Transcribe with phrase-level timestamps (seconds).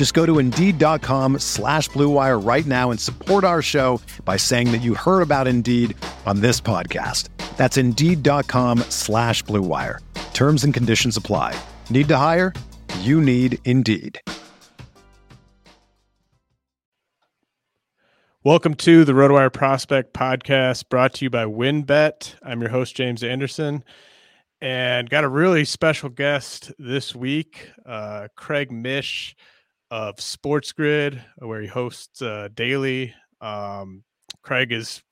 [0.00, 4.78] Just go to Indeed.com slash BlueWire right now and support our show by saying that
[4.78, 7.28] you heard about Indeed on this podcast.
[7.58, 9.98] That's Indeed.com slash BlueWire.
[10.32, 11.54] Terms and conditions apply.
[11.90, 12.54] Need to hire?
[13.00, 14.18] You need Indeed.
[18.42, 22.36] Welcome to the RotoWire Prospect Podcast brought to you by WynnBET.
[22.42, 23.84] I'm your host, James Anderson,
[24.62, 29.36] and got a really special guest this week, uh, Craig Mish
[29.90, 33.14] of Sports Grid, where he hosts uh, daily.
[33.40, 34.04] Um,
[34.42, 35.02] Craig is,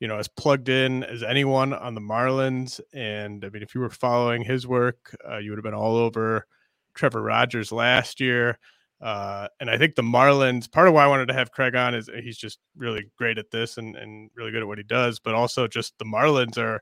[0.00, 2.80] you know, as plugged in as anyone on the Marlins.
[2.92, 5.96] And I mean, if you were following his work, uh, you would have been all
[5.96, 6.46] over
[6.94, 8.58] Trevor Rogers last year.
[9.00, 11.94] Uh, and I think the Marlins, part of why I wanted to have Craig on
[11.94, 15.18] is he's just really great at this and, and really good at what he does,
[15.20, 16.80] but also just the Marlins are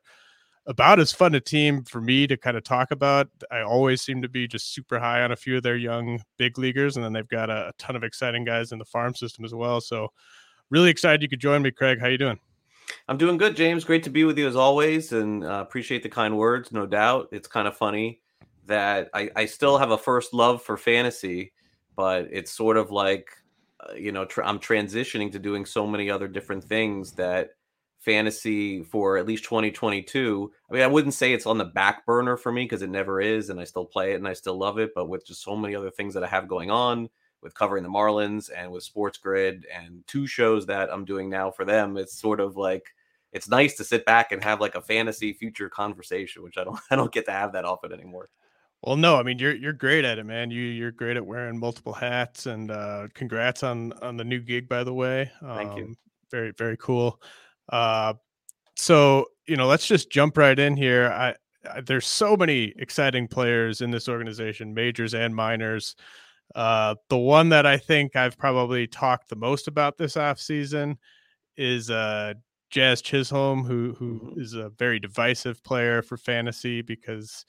[0.66, 3.28] about as fun a team for me to kind of talk about.
[3.50, 6.58] I always seem to be just super high on a few of their young big
[6.58, 9.44] leaguers, and then they've got a, a ton of exciting guys in the farm system
[9.44, 9.80] as well.
[9.80, 10.08] So
[10.70, 12.00] really excited you could join me, Craig.
[12.00, 12.38] How you doing?
[13.08, 13.84] I'm doing good, James.
[13.84, 16.72] Great to be with you as always, and uh, appreciate the kind words.
[16.72, 18.20] No doubt, it's kind of funny
[18.66, 21.52] that I, I still have a first love for fantasy
[21.96, 23.28] but it's sort of like
[23.80, 27.50] uh, you know tr- i'm transitioning to doing so many other different things that
[28.04, 32.36] fantasy for at least 2022 i mean i wouldn't say it's on the back burner
[32.36, 34.78] for me because it never is and i still play it and i still love
[34.78, 37.08] it but with just so many other things that i have going on
[37.42, 41.50] with covering the marlins and with sports grid and two shows that i'm doing now
[41.50, 42.94] for them it's sort of like
[43.32, 46.78] it's nice to sit back and have like a fantasy future conversation which i don't
[46.90, 48.28] i don't get to have that often anymore
[48.82, 50.50] well, no, I mean you're you're great at it, man.
[50.50, 54.68] You you're great at wearing multiple hats, and uh, congrats on on the new gig,
[54.68, 55.32] by the way.
[55.40, 55.84] Um, Thank you.
[55.84, 55.96] Um,
[56.30, 57.18] very very cool.
[57.68, 58.14] Uh,
[58.76, 61.08] so you know, let's just jump right in here.
[61.08, 61.34] I,
[61.70, 65.96] I, there's so many exciting players in this organization, majors and minors.
[66.54, 70.98] Uh, the one that I think I've probably talked the most about this off season
[71.56, 72.34] is uh,
[72.70, 74.60] Jazz Chisholm, who who mm-hmm.
[74.60, 77.44] a very divisive player for fantasy because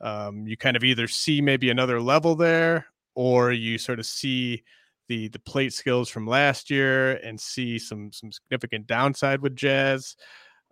[0.00, 4.62] um, you kind of either see maybe another level there or you sort of see
[5.08, 10.16] the the plate skills from last year and see some some significant downside with jazz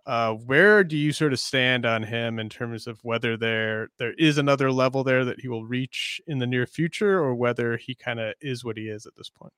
[0.05, 4.13] uh, where do you sort of stand on him in terms of whether there there
[4.19, 7.95] is another level there that he will reach in the near future or whether he
[7.95, 9.53] kind of is what he is at this point?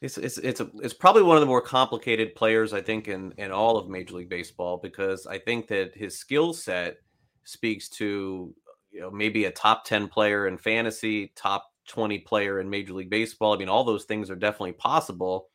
[0.00, 3.32] It's it's it's, a, it's probably one of the more complicated players I think in
[3.32, 6.98] in all of Major League Baseball because I think that his skill set
[7.42, 8.54] speaks to
[8.92, 13.10] you know maybe a top 10 player in fantasy top 20 player in major league
[13.10, 13.54] baseball.
[13.54, 15.48] I mean all those things are definitely possible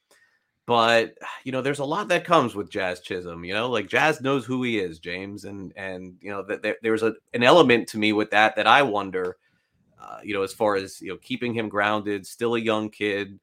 [0.65, 3.69] but you know there's a lot that comes with jazz chisholm you know?
[3.69, 7.43] Like jazz knows who he is james and and you know that there's a, an
[7.43, 9.37] element to me with that that i wonder
[10.01, 13.39] uh, you know as far as you know keeping him grounded still a young kid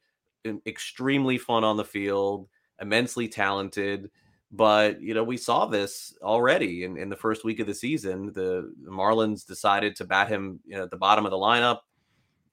[0.67, 2.49] extremely fun on the field
[2.81, 4.11] immensely talented
[4.53, 8.33] but you know, we saw this already in, in the first week of the season.
[8.33, 11.81] The, the Marlins decided to bat him you know, at the bottom of the lineup,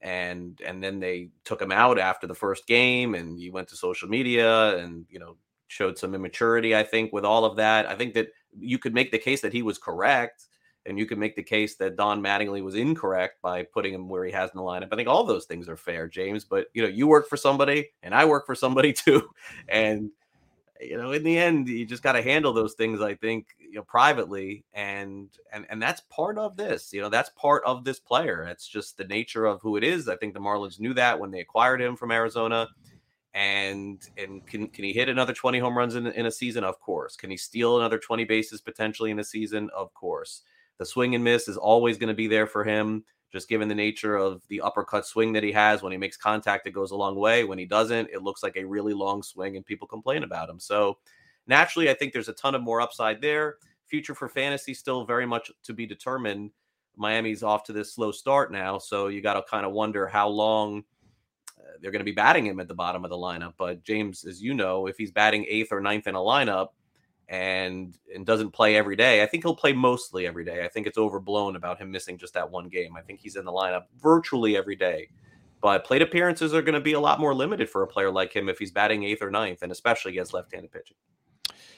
[0.01, 3.75] and and then they took him out after the first game, and he went to
[3.75, 5.37] social media and you know
[5.67, 6.75] showed some immaturity.
[6.75, 9.53] I think with all of that, I think that you could make the case that
[9.53, 10.45] he was correct,
[10.85, 14.25] and you could make the case that Don Mattingly was incorrect by putting him where
[14.25, 14.89] he has in the lineup.
[14.91, 16.45] I think all those things are fair, James.
[16.45, 19.29] But you know, you work for somebody, and I work for somebody too,
[19.67, 20.11] and
[20.81, 23.01] you know, in the end, you just got to handle those things.
[23.01, 26.93] I think you know privately, and and and that's part of this.
[26.93, 28.43] You know, that's part of this player.
[28.43, 30.07] It's just the nature of who it is.
[30.07, 32.67] I think the Marlins knew that when they acquired him from Arizona.
[33.33, 36.63] And and can can he hit another 20 home runs in, in a season?
[36.63, 37.15] Of course.
[37.15, 39.69] Can he steal another 20 bases potentially in a season?
[39.75, 40.41] Of course.
[40.79, 43.75] The swing and miss is always going to be there for him just given the
[43.75, 45.81] nature of the uppercut swing that he has.
[45.81, 47.43] When he makes contact, it goes a long way.
[47.43, 50.59] When he doesn't, it looks like a really long swing and people complain about him.
[50.59, 50.97] So
[51.45, 53.57] naturally, I think there's a ton of more upside there.
[53.85, 56.51] future for fantasy still very much to be determined.
[56.95, 60.27] Miami's off to this slow start now, so you got to kind of wonder how
[60.27, 60.83] long
[61.59, 63.53] uh, they're going to be batting him at the bottom of the lineup.
[63.57, 66.69] But James, as you know, if he's batting eighth or ninth in a lineup
[67.29, 70.63] and and doesn't play every day, I think he'll play mostly every day.
[70.63, 72.95] I think it's overblown about him missing just that one game.
[72.95, 75.09] I think he's in the lineup virtually every day.
[75.59, 78.33] But plate appearances are going to be a lot more limited for a player like
[78.33, 80.95] him if he's batting eighth or ninth, and especially against left-handed pitching.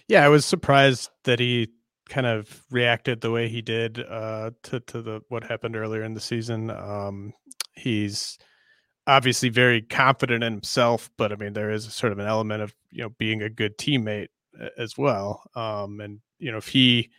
[0.08, 1.70] Yeah, I was surprised that he
[2.10, 6.14] kind of reacted the way he did uh, to to the what happened earlier in
[6.14, 6.70] the season.
[6.72, 7.34] Um,
[7.76, 8.38] he's
[9.08, 12.76] obviously very confident in himself, but I mean there is sort of an element of
[12.92, 14.28] you know being a good teammate
[14.78, 15.44] as well.
[15.56, 17.10] Um, and you know if he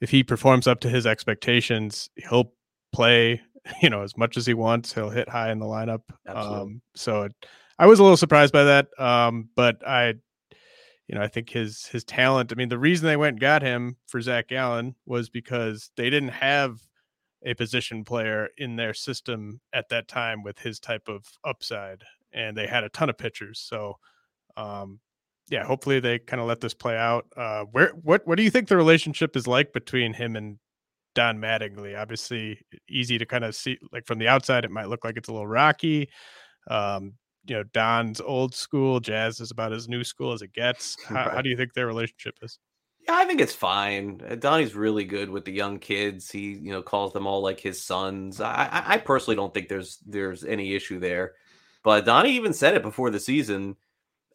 [0.00, 2.52] if he performs up to his expectations, he'll
[2.92, 3.40] play
[3.82, 4.92] you know as much as he wants.
[4.92, 6.02] He'll hit high in the lineup.
[6.26, 7.32] Um, so it,
[7.78, 10.14] I was a little surprised by that, um, but I
[11.12, 12.52] you know, I think his his talent.
[12.52, 16.08] I mean, the reason they went and got him for Zach Allen was because they
[16.08, 16.78] didn't have
[17.44, 22.02] a position player in their system at that time with his type of upside,
[22.32, 23.60] and they had a ton of pitchers.
[23.60, 23.98] So,
[24.56, 25.00] um,
[25.52, 27.26] yeah, hopefully they kind of let this play out.
[27.36, 30.58] Uh, where what what do you think the relationship is like between him and
[31.14, 31.96] Don Mattingly?
[32.00, 32.58] Obviously,
[32.88, 35.32] easy to kind of see like from the outside, it might look like it's a
[35.32, 36.08] little rocky.
[36.70, 37.12] Um,
[37.44, 40.96] you know Don's old school, Jazz is about as new school as it gets.
[41.06, 41.34] How, right.
[41.34, 42.58] how do you think their relationship is?
[43.06, 44.22] Yeah, I think it's fine.
[44.26, 46.30] Uh, Donnie's really good with the young kids.
[46.30, 48.40] He, you know, calls them all like his sons.
[48.40, 51.32] I, I personally don't think there's there's any issue there.
[51.84, 53.76] But Donnie even said it before the season.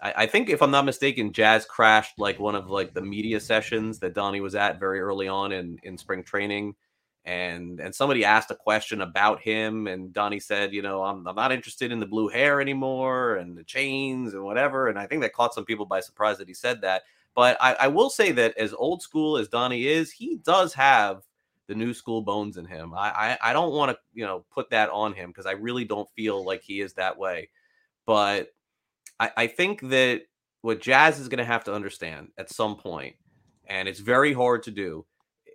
[0.02, 3.40] I, I think, if I'm not mistaken, Jazz crashed like one of like the media
[3.40, 6.76] sessions that Donnie was at very early on in in spring training
[7.28, 11.36] and and somebody asked a question about him and Donnie said, you know, I'm, I'm
[11.36, 14.88] not interested in the blue hair anymore and the chains and whatever.
[14.88, 17.04] And I think that caught some people by surprise that he said that.
[17.36, 21.22] But I, I will say that as old school as Donnie is, he does have
[21.68, 22.94] the new school bones in him.
[22.94, 25.84] I I, I don't want to you know put that on him because I really
[25.84, 27.50] don't feel like he is that way.
[28.06, 28.54] But
[29.20, 30.24] I, I think that
[30.62, 33.16] what Jazz is going to have to understand at some point,
[33.68, 35.06] and it's very hard to do,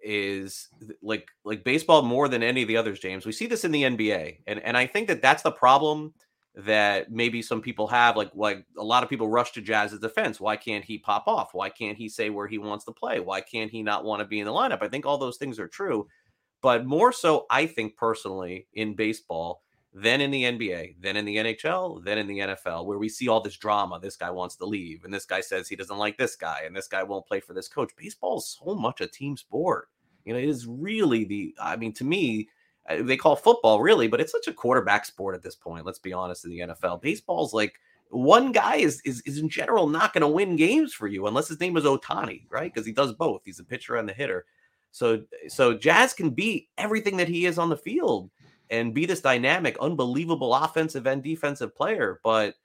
[0.02, 0.68] is
[1.00, 3.24] like like baseball more than any of the others james.
[3.24, 6.12] We see this in the nba and and i think that that's the problem
[6.56, 10.40] that maybe some people have like like a lot of people rush to jazz's defense.
[10.40, 11.54] Why can't he pop off?
[11.54, 13.20] Why can't he say where he wants to play?
[13.20, 14.82] Why can't he not want to be in the lineup?
[14.82, 16.08] I think all those things are true
[16.62, 19.62] but more so i think personally in baseball
[19.94, 23.28] than in the NBA, then in the NHL, then in the NFL, where we see
[23.28, 24.00] all this drama.
[24.00, 26.74] This guy wants to leave, and this guy says he doesn't like this guy, and
[26.74, 27.90] this guy won't play for this coach.
[27.96, 29.88] Baseball is so much a team sport.
[30.24, 32.48] You know, it is really the, I mean, to me,
[32.88, 35.84] uh, they call football really, but it's such a quarterback sport at this point.
[35.84, 37.02] Let's be honest in the NFL.
[37.02, 37.74] Baseball's like
[38.08, 41.48] one guy is is, is in general not going to win games for you unless
[41.48, 42.72] his name is Ohtani, right?
[42.72, 43.42] Because he does both.
[43.44, 44.46] He's a pitcher and the hitter.
[44.90, 48.30] So so Jazz can be everything that he is on the field
[48.72, 52.56] and be this dynamic, unbelievable offensive and defensive player, but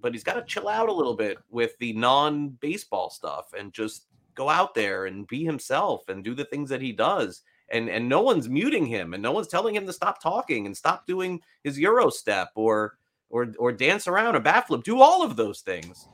[0.00, 4.06] but he's got to chill out a little bit with the non-baseball stuff and just
[4.34, 7.42] go out there and be himself and do the things that he does.
[7.68, 10.76] And and no one's muting him and no one's telling him to stop talking and
[10.76, 12.98] stop doing his euro step or
[13.28, 14.82] or or dance around a bat flip.
[14.82, 16.08] Do all of those things.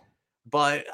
[0.51, 0.85] But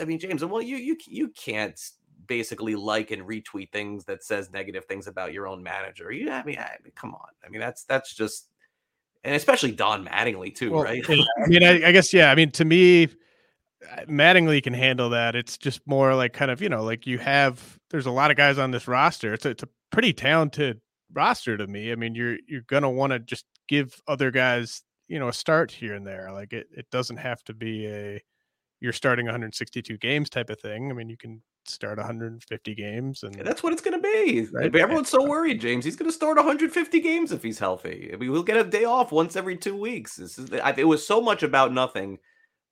[0.00, 1.78] I mean, James, well, you you you can't
[2.26, 6.12] basically like and retweet things that says negative things about your own manager.
[6.12, 7.28] You, I mean, I mean come on.
[7.44, 8.48] I mean, that's that's just,
[9.24, 11.04] and especially Don Mattingly too, well, right?
[11.08, 12.30] I mean, I, I, guess yeah.
[12.30, 15.34] I mean, to me, uh, Mattingly can handle that.
[15.34, 18.36] It's just more like kind of you know like you have there's a lot of
[18.36, 19.34] guys on this roster.
[19.34, 20.80] It's a, it's a pretty talented
[21.12, 21.92] roster to me.
[21.92, 25.70] I mean you're you're gonna want to just give other guys you know a start
[25.70, 26.30] here and there.
[26.32, 28.22] Like it it doesn't have to be a
[28.80, 30.90] you're starting 162 games type of thing.
[30.90, 34.46] I mean you can start 150 games and yeah, that's what it's going to be
[34.52, 34.72] right?
[34.76, 38.30] everyone's so worried james he's going to start 150 games if he's healthy I mean,
[38.30, 41.42] we'll get a day off once every two weeks this is it was so much
[41.42, 42.20] about nothing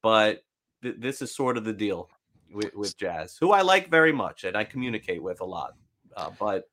[0.00, 0.44] but
[0.84, 2.08] th- this is sort of the deal
[2.52, 5.72] with, with, Jazz, who I like very much and I communicate with a lot.
[6.16, 6.64] Uh, but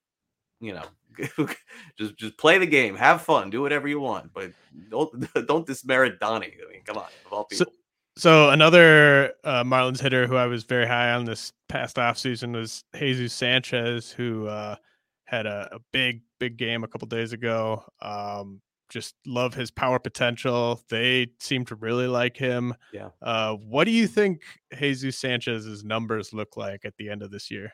[0.59, 0.83] you know,
[1.97, 4.51] just just play the game, have fun, do whatever you want, but
[4.89, 5.11] don't
[5.47, 6.53] don't dismerit Donnie.
[6.63, 7.65] I mean, come on, of all people.
[7.65, 7.71] So,
[8.17, 12.83] so another uh, Marlins hitter who I was very high on this past offseason was
[12.95, 14.75] Jesus Sanchez, who uh,
[15.25, 17.83] had a, a, big, big game a couple days ago.
[18.01, 20.81] Um, just love his power potential.
[20.89, 22.75] They seem to really like him.
[22.91, 23.09] Yeah.
[23.21, 24.41] Uh, what do you think
[24.77, 27.71] Jesus Sanchez's numbers look like at the end of this year?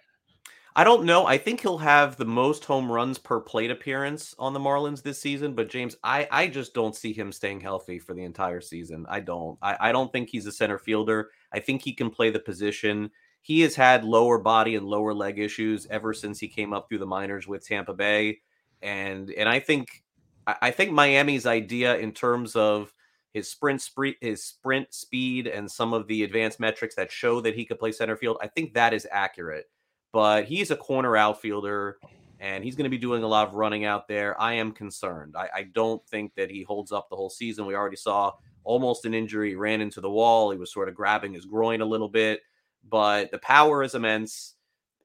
[0.78, 1.26] I don't know.
[1.26, 5.20] I think he'll have the most home runs per plate appearance on the Marlins this
[5.20, 5.56] season.
[5.56, 9.04] But James, I, I just don't see him staying healthy for the entire season.
[9.10, 9.58] I don't.
[9.60, 11.32] I, I don't think he's a center fielder.
[11.52, 13.10] I think he can play the position
[13.42, 16.98] he has had lower body and lower leg issues ever since he came up through
[17.00, 18.40] the minors with Tampa Bay,
[18.82, 20.04] and and I think
[20.46, 22.94] I think Miami's idea in terms of
[23.34, 27.56] his sprint sprint his sprint speed and some of the advanced metrics that show that
[27.56, 29.70] he could play center field, I think that is accurate.
[30.18, 32.00] But he's a corner outfielder
[32.40, 34.36] and he's going to be doing a lot of running out there.
[34.42, 35.36] I am concerned.
[35.38, 37.68] I, I, don't think that he holds up the whole season.
[37.68, 38.32] We already saw
[38.64, 40.50] almost an injury, he ran into the wall.
[40.50, 42.42] He was sort of grabbing his groin a little bit,
[42.90, 44.56] but the power is immense.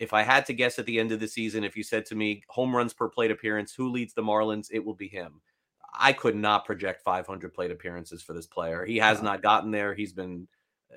[0.01, 2.15] If I had to guess at the end of the season, if you said to
[2.15, 5.43] me home runs per plate appearance, who leads the Marlins, it will be him.
[5.93, 8.87] I could not project 500 plate appearances for this player.
[8.87, 9.93] He has not gotten there.
[9.93, 10.49] He's been,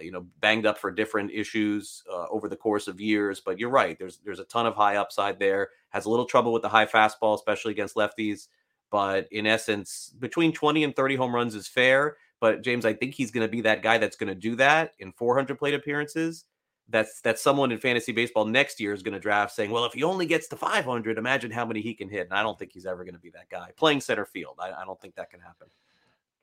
[0.01, 3.39] you know, banged up for different issues uh, over the course of years.
[3.39, 3.97] But you're right.
[3.97, 5.69] There's there's a ton of high upside there.
[5.89, 8.47] Has a little trouble with the high fastball, especially against lefties.
[8.91, 12.17] But in essence, between 20 and 30 home runs is fair.
[12.39, 14.93] But James, I think he's going to be that guy that's going to do that
[14.99, 16.45] in 400 plate appearances
[16.89, 19.93] that's that's someone in fantasy baseball next year is going to draft saying, well, if
[19.93, 22.27] he only gets to 500, imagine how many he can hit.
[22.29, 24.57] And I don't think he's ever going to be that guy playing center field.
[24.59, 25.67] I, I, don't think that can happen.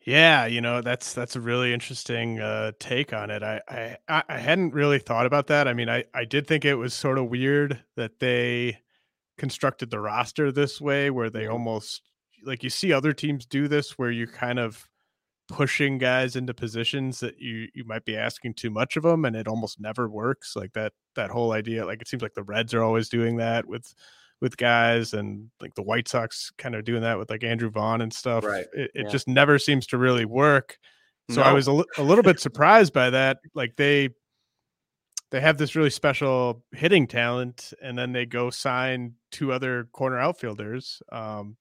[0.05, 3.43] Yeah, you know that's that's a really interesting uh, take on it.
[3.43, 3.61] I,
[4.09, 5.69] I I hadn't really thought about that.
[5.69, 8.81] I mean, I I did think it was sort of weird that they
[9.39, 11.53] constructed the roster this way, where they mm-hmm.
[11.53, 12.03] almost
[12.45, 14.89] like you see other teams do this, where you're kind of
[15.49, 19.37] pushing guys into positions that you you might be asking too much of them and
[19.37, 22.73] it almost never works like that that whole idea like it seems like the reds
[22.73, 23.95] are always doing that with
[24.43, 28.03] with guys and like the white sox kind of doing that with like andrew vaughn
[28.03, 29.09] and stuff right it, it yeah.
[29.09, 30.77] just never seems to really work
[31.31, 31.43] so no.
[31.45, 34.09] i was a, a little bit surprised by that like they
[35.31, 40.19] they have this really special hitting talent and then they go sign two other corner
[40.19, 41.57] outfielders um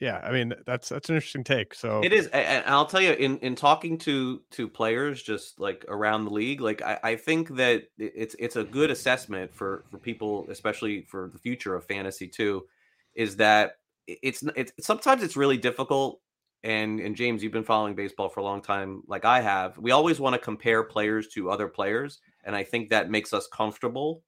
[0.00, 1.74] yeah, I mean that's that's an interesting take.
[1.74, 5.84] So it is, and I'll tell you, in in talking to to players just like
[5.88, 9.98] around the league, like I, I think that it's it's a good assessment for for
[9.98, 12.66] people, especially for the future of fantasy too,
[13.14, 13.76] is that
[14.06, 16.20] it's it's sometimes it's really difficult.
[16.62, 19.78] And and James, you've been following baseball for a long time, like I have.
[19.78, 23.46] We always want to compare players to other players, and I think that makes us
[23.46, 24.22] comfortable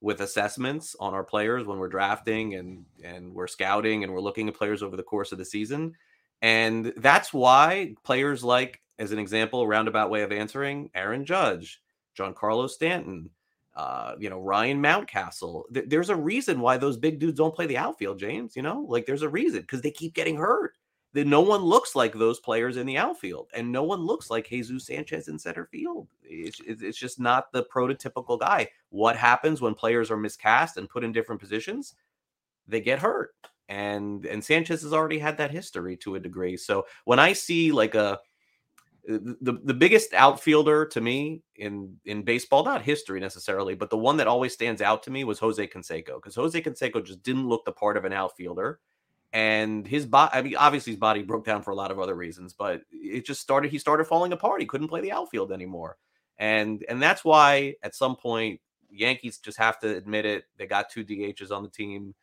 [0.00, 4.48] with assessments on our players when we're drafting and and we're scouting and we're looking
[4.48, 5.94] at players over the course of the season.
[6.40, 11.80] And that's why players like, as an example, roundabout way of answering, Aaron Judge,
[12.16, 13.30] Giancarlo Stanton,
[13.74, 15.64] uh, you know, Ryan Mountcastle.
[15.74, 18.54] Th- there's a reason why those big dudes don't play the outfield, James.
[18.54, 20.74] You know, like there's a reason because they keep getting hurt
[21.14, 24.48] that no one looks like those players in the outfield, and no one looks like
[24.48, 26.06] Jesus Sanchez in center field.
[26.22, 28.68] It's, it's just not the prototypical guy.
[28.90, 31.94] What happens when players are miscast and put in different positions?
[32.66, 33.34] They get hurt,
[33.68, 36.56] and and Sanchez has already had that history to a degree.
[36.56, 38.20] So when I see like a
[39.10, 43.96] uh, the the biggest outfielder to me in in baseball, not history necessarily, but the
[43.96, 47.48] one that always stands out to me was Jose Canseco because Jose Canseco just didn't
[47.48, 48.80] look the part of an outfielder
[49.32, 52.14] and his body i mean obviously his body broke down for a lot of other
[52.14, 54.60] reasons but it just started he started falling apart.
[54.60, 55.96] He couldn't play the outfield anymore.
[56.38, 60.90] And and that's why at some point yankees just have to admit it they got
[60.90, 62.14] two dhs on the team.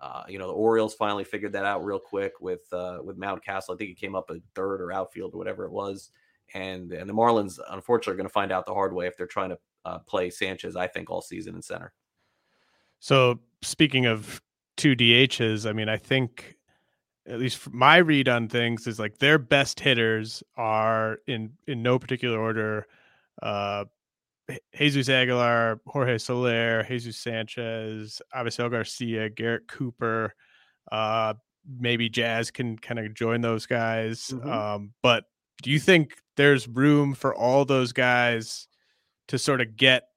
[0.00, 3.74] Uh, you know the orioles finally figured that out real quick with uh, with mountcastle
[3.74, 6.10] i think he came up a third or outfield or whatever it was.
[6.52, 9.26] And and the marlins unfortunately are going to find out the hard way if they're
[9.26, 11.92] trying to uh, play sanchez i think all season in center.
[13.00, 14.40] So speaking of
[14.84, 16.58] two DHs, I mean, I think
[17.26, 21.98] at least my read on things is like their best hitters are in in no
[21.98, 22.86] particular order.
[23.40, 23.86] Uh,
[24.76, 30.34] Jesus Aguilar, Jorge Soler, Jesus Sanchez, Avisail Garcia, Garrett Cooper.
[30.92, 31.32] Uh,
[31.78, 34.28] maybe Jazz can kind of join those guys.
[34.34, 34.50] Mm-hmm.
[34.50, 35.24] Um, but
[35.62, 38.68] do you think there's room for all those guys
[39.28, 40.08] to sort of get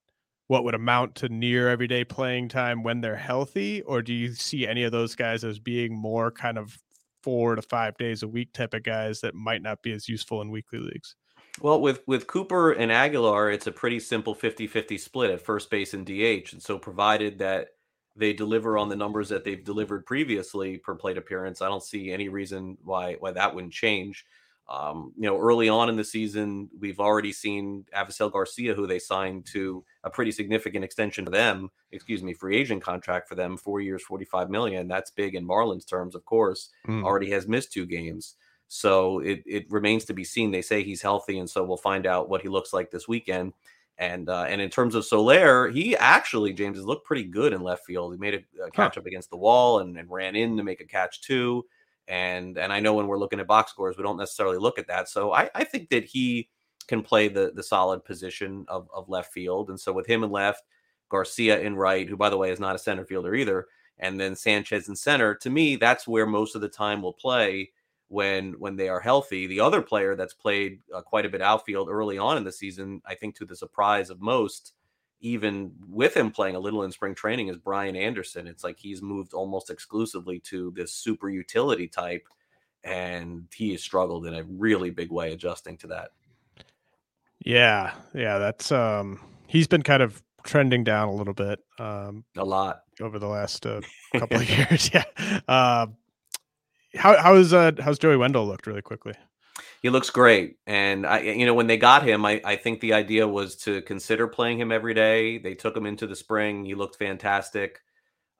[0.47, 3.81] what would amount to near everyday playing time when they're healthy?
[3.81, 6.77] Or do you see any of those guys as being more kind of
[7.21, 10.41] four to five days a week type of guys that might not be as useful
[10.41, 11.15] in weekly leagues?
[11.59, 15.93] Well, with with Cooper and Aguilar, it's a pretty simple 50-50 split at first base
[15.93, 16.53] and DH.
[16.53, 17.69] And so provided that
[18.15, 22.11] they deliver on the numbers that they've delivered previously per plate appearance, I don't see
[22.11, 24.25] any reason why why that wouldn't change.
[24.69, 28.99] Um, you know, early on in the season, we've already seen Avisail Garcia, who they
[28.99, 33.55] signed to a pretty significant extension for them, excuse me, free agent contract for them,
[33.55, 34.89] four years, 45 million.
[34.89, 37.03] That's big in Marlins terms, of course, mm.
[37.03, 38.35] already has missed two games.
[38.67, 40.51] So it, it remains to be seen.
[40.51, 43.53] They say he's healthy, and so we'll find out what he looks like this weekend.
[43.97, 47.61] And uh, and in terms of Soler, he actually James has looked pretty good in
[47.61, 48.13] left field.
[48.13, 49.01] He made a, a catch huh.
[49.01, 51.65] up against the wall and, and ran in to make a catch too
[52.07, 54.87] and and I know when we're looking at box scores, we don't necessarily look at
[54.87, 55.09] that.
[55.09, 56.49] So I, I think that he
[56.87, 59.69] can play the the solid position of, of left field.
[59.69, 60.63] And so with him and left,
[61.09, 63.67] Garcia in right, who by the way is not a center fielder either,
[63.99, 65.35] and then Sanchez in center.
[65.35, 67.71] To me, that's where most of the time will play
[68.09, 69.47] when when they are healthy.
[69.47, 73.01] The other player that's played uh, quite a bit outfield early on in the season,
[73.05, 74.73] I think to the surprise of most,
[75.19, 78.47] even with him playing a little in spring training, is Brian Anderson.
[78.47, 82.27] It's like he's moved almost exclusively to this super utility type,
[82.83, 86.11] and he has struggled in a really big way adjusting to that.
[87.43, 91.59] Yeah, yeah, that's um he's been kind of trending down a little bit.
[91.79, 93.81] Um a lot over the last uh,
[94.15, 94.91] couple of years.
[94.93, 95.05] Yeah.
[95.47, 95.87] Uh,
[96.95, 99.13] how how's uh how's Joey Wendle looked really quickly?
[99.81, 102.93] He looks great, and I you know when they got him, I I think the
[102.93, 105.37] idea was to consider playing him every day.
[105.37, 106.65] They took him into the spring.
[106.65, 107.79] He looked fantastic.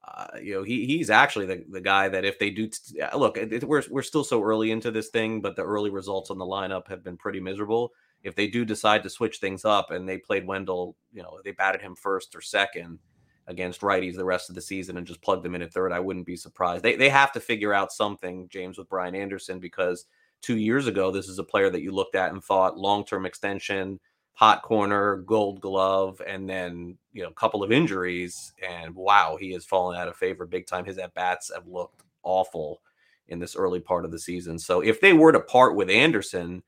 [0.08, 2.70] Uh, you know, he he's actually the, the guy that if they do
[3.16, 6.38] look, it, we're we're still so early into this thing, but the early results on
[6.38, 7.92] the lineup have been pretty miserable.
[8.24, 11.52] If they do decide to switch things up and they played Wendle, you know, they
[11.52, 13.00] batted him first or second,
[13.48, 16.00] against righties the rest of the season and just plugged them in at third, I
[16.00, 16.84] wouldn't be surprised.
[16.84, 20.06] They they have to figure out something, James, with Brian Anderson because
[20.42, 23.26] two years ago, this is a player that you looked at and thought long term
[23.26, 24.00] extension,
[24.34, 29.52] hot corner, gold glove, and then you know a couple of injuries, and wow, he
[29.54, 30.86] has fallen out of favor big time.
[30.86, 32.82] His at bats have looked awful
[33.28, 34.58] in this early part of the season.
[34.58, 36.64] So if they were to part with Anderson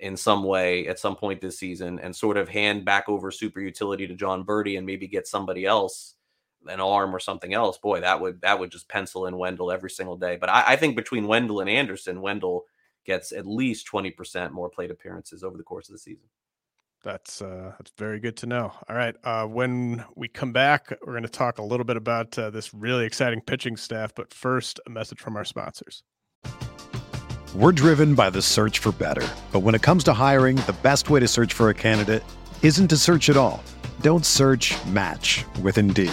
[0.00, 3.60] in some way at some point this season and sort of hand back over super
[3.60, 6.14] utility to Jon Berti and maybe get somebody else
[6.66, 9.90] an arm or something else, boy, that would that would just pencil in Wendle every
[9.90, 10.36] single day.
[10.36, 12.64] But I, I think between Wendle and Anderson, Wendle
[13.04, 16.28] gets at least twenty percent more plate appearances over the course of the season.
[17.02, 18.72] That's uh, that's very good to know.
[18.88, 22.38] All right, uh, when we come back, we're going to talk a little bit about
[22.38, 24.14] uh, this really exciting pitching staff.
[24.14, 26.02] But first, a message from our sponsors.
[27.54, 31.10] We're driven by the search for better, but when it comes to hiring, the best
[31.10, 32.24] way to search for a candidate
[32.62, 33.62] isn't to search at all.
[34.00, 34.74] Don't search.
[34.86, 36.12] Match with Indeed.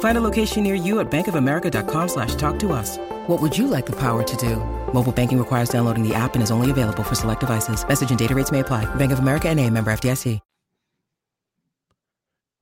[0.00, 2.98] Find a location near you at bankofamerica.com slash talk to us.
[3.28, 4.56] What would you like the power to do?
[4.92, 7.86] Mobile banking requires downloading the app and is only available for select devices.
[7.86, 8.92] Message and data rates may apply.
[8.96, 10.40] Bank of America and a member FDIC.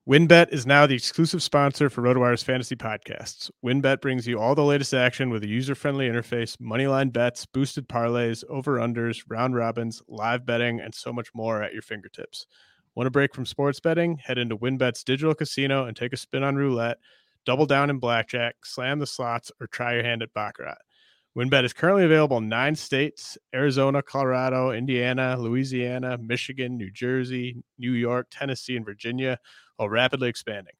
[0.08, 3.50] WynnBET is now the exclusive sponsor for RotoWire's fantasy podcasts.
[3.64, 8.44] WynnBET brings you all the latest action with a user-friendly interface, moneyline bets, boosted parlays,
[8.48, 12.46] over-unders, round robins, live betting, and so much more at your fingertips.
[12.94, 14.16] Want a break from sports betting?
[14.18, 16.98] Head into WynnBET's digital casino and take a spin on roulette,
[17.46, 20.76] double down in blackjack, slam the slots, or try your hand at baccarat.
[21.36, 27.92] WynnBET is currently available in nine states Arizona, Colorado, Indiana, Louisiana, Michigan, New Jersey, New
[27.92, 29.38] York, Tennessee, and Virginia
[29.76, 30.72] while rapidly expanding.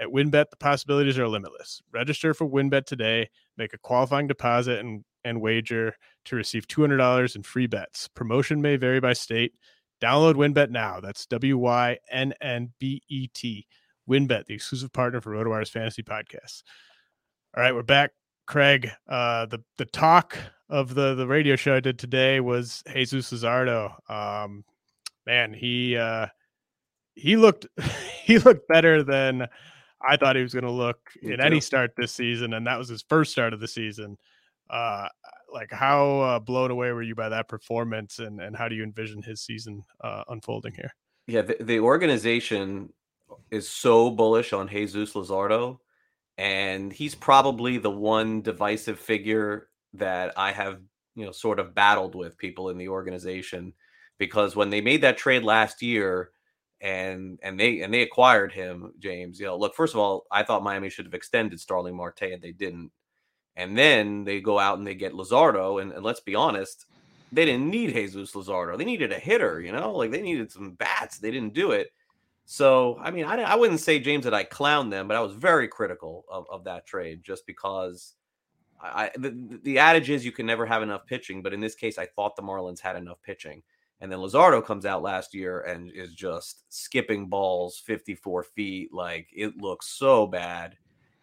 [0.00, 1.80] At WynnBET, the possibilities are limitless.
[1.92, 7.42] Register for WynnBET today, make a qualifying deposit, and, and wager to receive $200 in
[7.42, 8.08] free bets.
[8.08, 9.52] Promotion may vary by state.
[10.00, 11.00] Download WynnBET now.
[11.00, 13.66] That's W Y N N B E T.
[14.10, 16.62] WynnBET, the exclusive partner for RotoWire's fantasy podcasts.
[17.56, 18.10] All right, we're back.
[18.46, 20.36] Craig, uh, the the talk
[20.68, 23.92] of the the radio show I did today was Jesus Luzardo.
[24.10, 24.64] Um,
[25.24, 26.26] man, he uh,
[27.14, 27.66] he looked
[28.24, 29.46] he looked better than
[30.02, 31.44] I thought he was going to look Me in too.
[31.44, 34.16] any start this season, and that was his first start of the season.
[34.68, 35.06] Uh,
[35.52, 38.82] like how uh, blown away were you by that performance, and and how do you
[38.82, 40.92] envision his season uh, unfolding here?
[41.28, 42.92] Yeah, the, the organization
[43.50, 45.78] is so bullish on Jesus Luzardo,
[46.38, 50.80] and he's probably the one divisive figure that I have
[51.14, 53.72] you know sort of battled with people in the organization
[54.18, 56.30] because when they made that trade last year
[56.80, 60.42] and and they and they acquired him, James, you know, look, first of all, I
[60.44, 62.92] thought Miami should have extended Starling Marte and they didn't.
[63.56, 66.86] And then they go out and they get Luzardo, And, and let's be honest,
[67.32, 68.78] they didn't need Jesus Luzardo.
[68.78, 71.18] They needed a hitter, you know, like they needed some bats.
[71.18, 71.90] They didn't do it.
[72.52, 75.34] So, I mean, I, I wouldn't say, James, that I clowned them, but I was
[75.34, 78.14] very critical of, of that trade just because
[78.82, 81.44] I, the, the adage is you can never have enough pitching.
[81.44, 83.62] But in this case, I thought the Marlins had enough pitching.
[84.00, 88.92] And then Luzardo comes out last year and is just skipping balls 54 feet.
[88.92, 90.76] Like it looks so bad.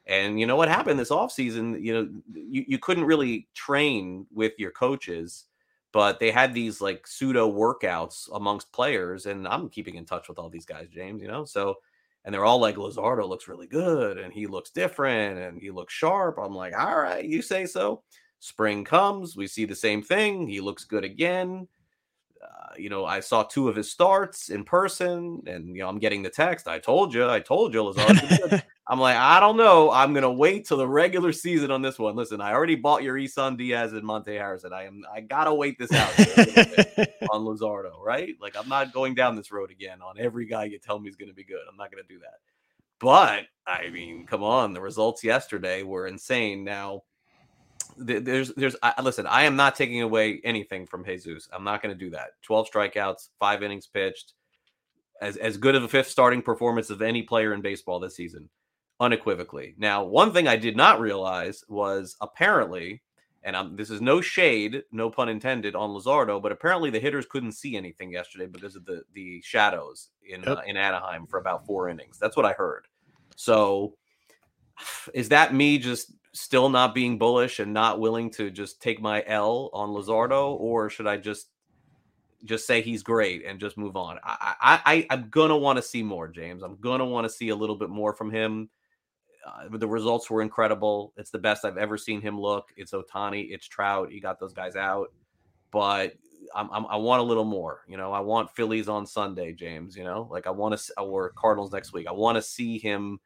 [0.06, 1.84] And you know what happened this offseason?
[1.84, 5.48] You know, you, you couldn't really train with your coaches
[5.98, 10.38] but they had these like pseudo workouts amongst players, and I'm keeping in touch with
[10.38, 11.24] all these guys, James.
[11.24, 11.78] You know, so
[12.24, 15.96] and they're all like Luzardo looks really good, and he looks different, and he looks
[15.96, 16.38] sharp.
[16.38, 18.04] I'm like, all right, you say so.
[18.38, 20.48] Spring comes, we see the same thing.
[20.48, 21.68] He looks good again.
[22.44, 26.00] Uh, you know, I saw two of his starts in person, and you know, I'm
[26.00, 26.68] getting the text.
[26.68, 28.62] I told you, I told you, Luzardo.
[28.90, 29.92] I'm like, I don't know.
[29.92, 32.16] I'm gonna wait till the regular season on this one.
[32.16, 34.72] Listen, I already bought your Isan Diaz and Monte Harrison.
[34.72, 36.18] I am I gotta wait this out
[37.32, 38.36] on Luzardo, right?
[38.40, 41.16] Like I'm not going down this road again on every guy you tell me is
[41.16, 41.60] gonna be good.
[41.70, 42.40] I'm not gonna do that.
[43.00, 46.64] But I mean, come on, the results yesterday were insane.
[46.64, 47.04] Now
[47.98, 51.94] there's there's I, listen i am not taking away anything from jesus i'm not going
[51.94, 54.34] to do that 12 strikeouts five innings pitched
[55.22, 58.50] as as good of a fifth starting performance of any player in baseball this season
[59.00, 59.76] unequivocally.
[59.78, 63.02] Now, one thing I did not realize was apparently,
[63.44, 67.26] and I'm, this is no shade, no pun intended, on Luzardo, but apparently the hitters
[67.26, 70.58] couldn't see anything yesterday because of the the shadows in yep.
[70.58, 72.18] uh, in Anaheim for about four innings.
[72.20, 72.88] That's what I heard.
[73.36, 73.96] So,
[75.14, 79.24] is that me just still not being bullish and not willing to just take my
[79.28, 81.48] L on Luzardo, or should I just
[82.46, 84.20] just say he's great and just move on?
[84.24, 86.64] I, I, I I'm gonna want to see more, James.
[86.64, 88.70] I'm gonna want to see a little bit more from him
[89.48, 91.14] uh, the results were incredible.
[91.16, 92.74] It's the best I've ever seen him look.
[92.76, 93.48] It's Ohtani.
[93.50, 94.12] it's Trout.
[94.12, 95.14] He got those guys out,
[95.72, 96.14] but
[96.54, 97.84] I'm, I'm, i want a little more.
[97.88, 99.96] You know, I want Phillies on Sunday, James.
[99.96, 102.08] You know, like I want to, or Cardinals next week.
[102.08, 103.20] I want to see him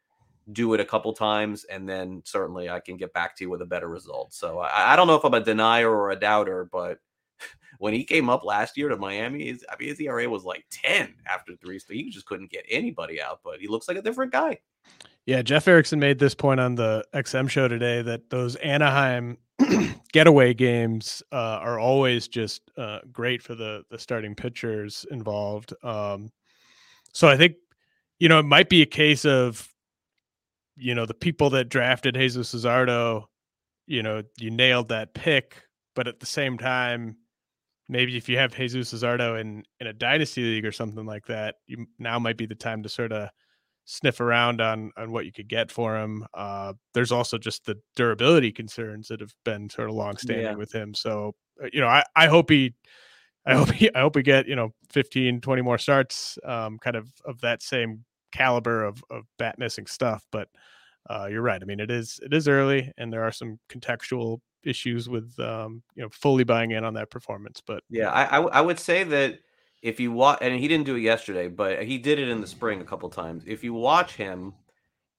[0.54, 3.62] do it a couple times, and then certainly I can get back to you with
[3.62, 4.34] a better result.
[4.34, 7.00] So I, I don't know if I'm a denier or a doubter, but
[7.80, 10.66] when he came up last year to Miami, his, I mean, his ERA was like
[10.72, 11.80] 10 after three.
[11.80, 14.60] So he just couldn't get anybody out, but he looks like a different guy.
[15.26, 19.38] Yeah, Jeff Erickson made this point on the XM show today that those Anaheim
[20.12, 25.74] getaway games uh, are always just uh, great for the the starting pitchers involved.
[25.84, 26.32] Um,
[27.14, 27.56] so I think
[28.20, 29.71] you know it might be a case of
[30.82, 33.26] you know the people that drafted Jesus Luzardo,
[33.86, 35.62] you know, you nailed that pick,
[35.96, 37.18] but at the same time,
[37.88, 41.56] maybe if you have Jesus Luzardo in in a dynasty league or something like that,
[41.68, 43.30] you now might be the time to sort of
[43.86, 46.26] sniff around on on what you could get for him.
[46.34, 50.56] Uh, there's also just the durability concerns that have been sort of longstanding yeah.
[50.56, 50.96] with him.
[50.96, 52.74] So uh, you know, I I hope he.
[53.44, 56.96] I hope he, I hope we get you know 15, 20 more starts, um, kind
[56.96, 60.26] of of that same caliber of of bat missing stuff.
[60.32, 60.50] But
[61.10, 61.62] uh, you're right.
[61.62, 65.84] I mean, it is it is early, and there are some contextual issues with um,
[65.96, 67.62] you know fully buying in on that performance.
[67.66, 69.40] But yeah, I I, would say that
[69.82, 72.48] if you watch, and he didn't do it yesterday, but he did it in the
[72.48, 73.44] spring a couple times.
[73.48, 74.54] If you watch him,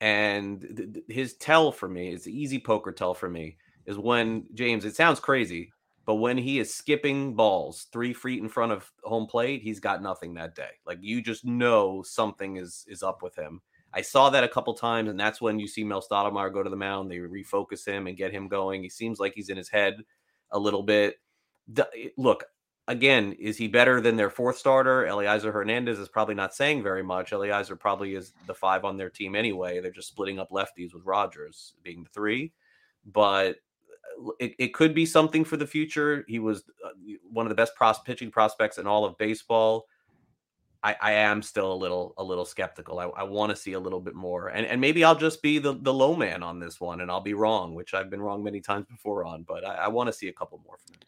[0.01, 4.45] and th- th- his tell for me, it's easy poker tell for me, is when
[4.55, 4.85] James.
[4.85, 5.73] It sounds crazy,
[6.05, 10.03] but when he is skipping balls three feet in front of home plate, he's got
[10.03, 10.71] nothing that day.
[10.87, 13.61] Like you just know something is is up with him.
[13.95, 16.71] I saw that a couple times, and that's when you see Mel Stottlemyre go to
[16.71, 17.11] the mound.
[17.11, 18.83] They refocus him and get him going.
[18.83, 19.97] He seems like he's in his head
[20.51, 21.17] a little bit.
[21.77, 22.45] Eh, look,
[22.89, 25.05] again, is he better than their fourth starter?
[25.05, 27.33] Elieser Hernandez is probably not saying very much.
[27.33, 29.81] Elieser probably is the five on their team anyway.
[29.81, 32.53] They're just splitting up lefties with Rogers being the three.
[33.05, 33.57] But
[34.39, 36.25] it, it could be something for the future.
[36.29, 36.91] He was uh,
[37.31, 39.87] one of the best pros- pitching prospects in all of baseball.
[40.85, 42.99] I, I am still a little a little skeptical.
[42.99, 45.59] I, I want to see a little bit more, and and maybe I'll just be
[45.59, 48.43] the the low man on this one, and I'll be wrong, which I've been wrong
[48.43, 49.45] many times before on.
[49.45, 51.01] But I, I want to see a couple more from him.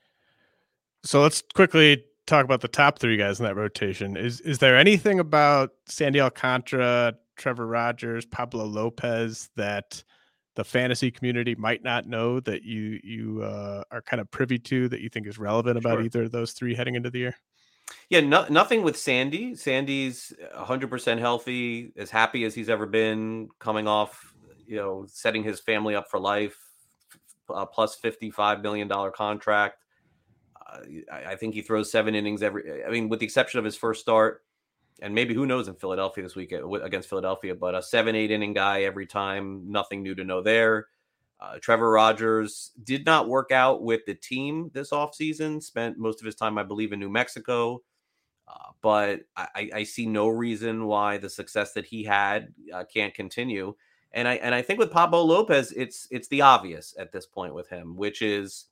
[1.02, 4.16] So let's quickly talk about the top three guys in that rotation.
[4.16, 10.04] Is is there anything about Sandy Alcantara, Trevor Rogers, Pablo Lopez that
[10.54, 14.88] the fantasy community might not know that you you uh, are kind of privy to
[14.88, 16.02] that you think is relevant about sure.
[16.02, 17.36] either of those three heading into the year?
[18.08, 19.54] Yeah, no, nothing with Sandy.
[19.54, 24.32] Sandy's 100% healthy, as happy as he's ever been, coming off,
[24.66, 26.56] you know, setting his family up for life,
[27.52, 29.78] uh, plus $55 million contract
[30.66, 30.78] Uh,
[31.12, 32.84] I, I, think he throws seven innings every.
[32.84, 34.42] I mean, with the exception of his first start,
[35.02, 38.30] and maybe who knows in Philadelphia this week uh, against Philadelphia, but a seven eight
[38.30, 39.70] inning guy every time.
[39.70, 40.88] Nothing new to know there.
[41.40, 46.26] Uh, Trevor Rogers did not work out with the team this offseason, spent most of
[46.26, 47.82] his time, I believe, in New Mexico.
[48.46, 53.14] Uh, but I, I, see no reason why the success that he had uh, can't
[53.14, 53.74] continue.
[54.12, 57.54] And I and I think with Pablo Lopez, it's it's the obvious at this point
[57.54, 58.66] with him, which is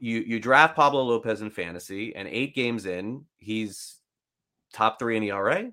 [0.00, 3.98] you you draft Pablo Lopez in fantasy, and eight games in, he's
[4.72, 5.70] top three in ERA,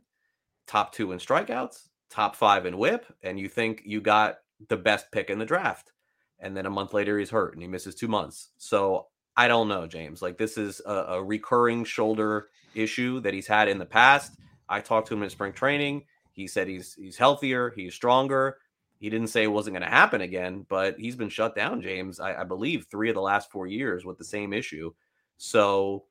[0.68, 4.38] top two in strikeouts, top five in WHIP, and you think you got
[4.70, 5.92] the best pick in the draft
[6.40, 8.50] and then a month later he's hurt and he misses two months.
[8.58, 10.22] So I don't know, James.
[10.22, 14.36] Like this is a, a recurring shoulder issue that he's had in the past.
[14.68, 16.04] I talked to him in spring training.
[16.32, 18.58] He said he's he's healthier, he's stronger.
[18.98, 22.20] He didn't say it wasn't going to happen again, but he's been shut down, James.
[22.20, 24.94] I, I, believe three of the last four years with the same issue.
[25.36, 26.06] So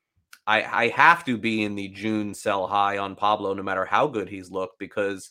[0.46, 4.06] I, I have to be in the June sell high on Pablo, no matter how
[4.06, 5.30] good he's looked, because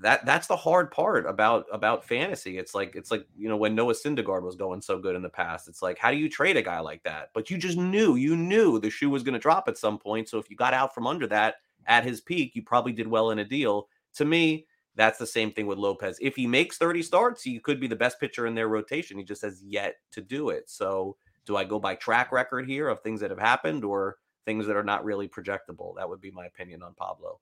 [0.00, 2.56] that that's the hard part about about fantasy.
[2.56, 5.28] It's like it's like you know when Noah Syndergaard was going so good in the
[5.28, 5.68] past.
[5.68, 7.30] It's like how do you trade a guy like that?
[7.34, 10.28] But you just knew you knew the shoe was going to drop at some point.
[10.28, 13.30] So if you got out from under that at his peak, you probably did well
[13.30, 13.88] in a deal.
[14.14, 16.18] To me, that's the same thing with Lopez.
[16.20, 19.18] If he makes 30 starts, he could be the best pitcher in their rotation.
[19.18, 20.70] He just has yet to do it.
[20.70, 24.66] So do I go by track record here of things that have happened or things
[24.66, 25.96] that are not really projectable?
[25.96, 27.40] That would be my opinion on Pablo.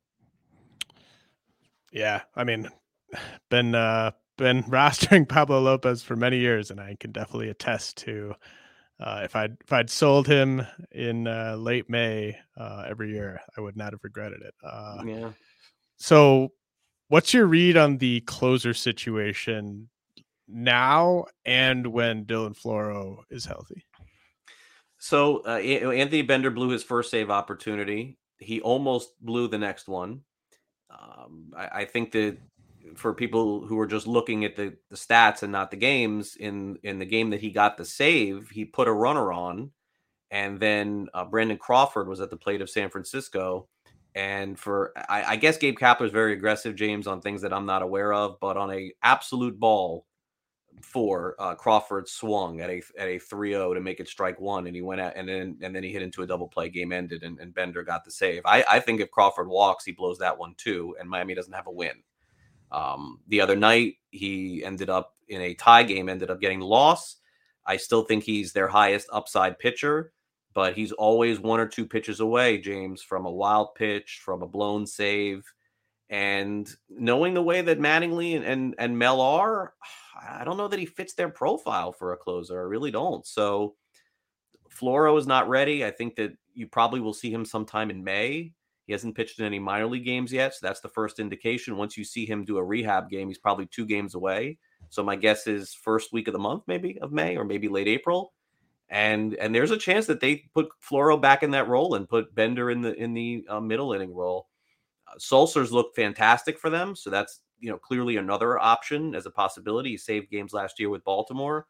[1.92, 2.68] Yeah, I mean,
[3.50, 8.34] been uh, been rostering Pablo Lopez for many years, and I can definitely attest to
[9.00, 13.60] uh, if I'd if I'd sold him in uh, late May uh, every year, I
[13.60, 14.54] would not have regretted it.
[14.62, 15.30] Uh, yeah.
[15.96, 16.52] So,
[17.08, 19.88] what's your read on the closer situation
[20.48, 23.84] now and when Dylan Floro is healthy?
[25.00, 28.18] So uh, Anthony Bender blew his first save opportunity.
[28.38, 30.20] He almost blew the next one.
[30.90, 32.36] Um, I, I, think that
[32.96, 36.76] for people who are just looking at the, the stats and not the games, in
[36.82, 39.70] in the game that he got the save, he put a runner on,
[40.30, 43.68] and then uh, Brandon Crawford was at the plate of San Francisco.
[44.14, 47.66] And for I, I guess Gabe Kapler is very aggressive, James, on things that I'm
[47.66, 50.04] not aware of, but on a absolute ball,
[50.80, 54.74] four, uh, Crawford swung at a at a 3-0 to make it strike one, and
[54.74, 56.68] he went out and then and then he hit into a double play.
[56.68, 58.42] Game ended, and, and Bender got the save.
[58.44, 61.66] I, I think if Crawford walks, he blows that one too, and Miami doesn't have
[61.66, 62.02] a win.
[62.72, 67.16] Um, the other night, he ended up in a tie game, ended up getting loss.
[67.66, 70.12] I still think he's their highest upside pitcher,
[70.54, 74.48] but he's always one or two pitches away, James, from a wild pitch, from a
[74.48, 75.44] blown save.
[76.08, 79.74] And knowing the way that Mattingly and, and, and Mel are,
[80.28, 82.60] I don't know that he fits their profile for a closer.
[82.60, 83.26] I really don't.
[83.26, 83.76] So
[84.70, 85.84] Floro is not ready.
[85.84, 88.52] I think that you probably will see him sometime in May.
[88.86, 91.76] He hasn't pitched in any minor league games yet, so that's the first indication.
[91.76, 94.58] Once you see him do a rehab game, he's probably two games away.
[94.88, 97.86] So my guess is first week of the month, maybe of May, or maybe late
[97.86, 98.32] April.
[98.88, 102.34] And and there's a chance that they put Floro back in that role and put
[102.34, 104.48] Bender in the in the uh, middle inning role.
[105.06, 109.30] Uh, Sulser's looked fantastic for them, so that's you know, clearly another option as a
[109.30, 109.90] possibility.
[109.90, 111.66] He saved games last year with Baltimore,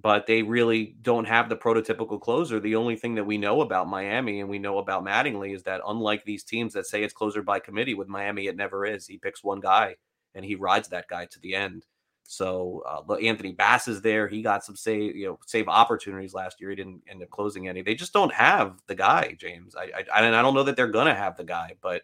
[0.00, 2.58] but they really don't have the prototypical closer.
[2.58, 5.82] The only thing that we know about Miami and we know about Mattingly is that
[5.86, 9.06] unlike these teams that say it's closer by committee, with Miami, it never is.
[9.06, 9.96] He picks one guy
[10.34, 11.86] and he rides that guy to the end.
[12.26, 14.26] So uh, Anthony Bass is there.
[14.26, 16.70] He got some save, you know, save opportunities last year.
[16.70, 17.82] He didn't end up closing any.
[17.82, 19.76] They just don't have the guy, James.
[19.76, 22.02] I, I, I don't know that they're gonna have the guy, but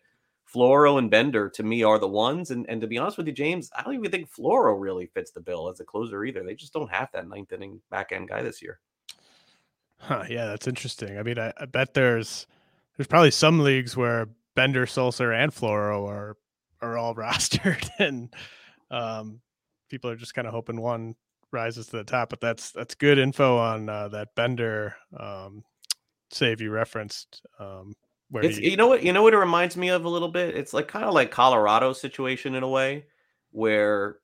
[0.53, 2.51] Floro and Bender to me are the ones.
[2.51, 5.31] And, and to be honest with you, James, I don't even think Floro really fits
[5.31, 6.43] the bill as a closer either.
[6.43, 8.81] They just don't have that ninth inning back end guy this year.
[9.99, 11.19] Huh, yeah, that's interesting.
[11.19, 12.47] I mean, I, I, bet there's
[12.97, 16.37] there's probably some leagues where Bender, Sulser, and Floro are
[16.81, 18.35] are all rostered, and
[18.91, 19.41] um,
[19.91, 21.15] people are just kind of hoping one
[21.53, 22.31] rises to the top.
[22.31, 25.65] But that's that's good info on uh, that Bender um,
[26.31, 27.43] save you referenced.
[27.59, 27.95] Um,
[28.31, 30.29] where it's, you, you know what you know what it reminds me of a little
[30.29, 30.57] bit.
[30.57, 33.07] It's like kind of like Colorado situation in a way,
[33.51, 34.19] where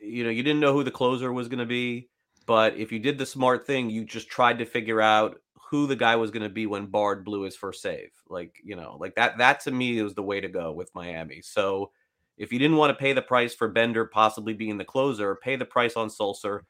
[0.00, 2.08] you know you didn't know who the closer was going to be,
[2.46, 5.36] but if you did the smart thing, you just tried to figure out
[5.70, 8.10] who the guy was going to be when Bard blew his first save.
[8.28, 9.38] Like you know, like that.
[9.38, 11.42] That to me was the way to go with Miami.
[11.42, 11.90] So
[12.38, 15.56] if you didn't want to pay the price for Bender possibly being the closer, pay
[15.56, 16.60] the price on Sulser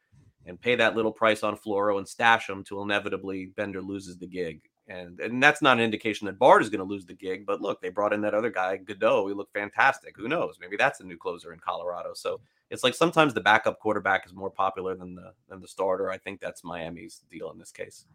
[0.47, 4.27] and pay that little price on Floro and stash him till inevitably Bender loses the
[4.27, 4.63] gig.
[4.89, 7.47] And and that's not an indication that Bard is going to lose the gig.
[7.47, 9.29] But look, they brought in that other guy, Godot.
[9.29, 10.17] He looked fantastic.
[10.17, 10.59] Who knows?
[10.61, 12.15] Maybe that's a new closer in Colorado.
[12.15, 16.11] So it's like sometimes the backup quarterback is more popular than the than the starter.
[16.11, 18.07] I think that's Miami's deal in this case.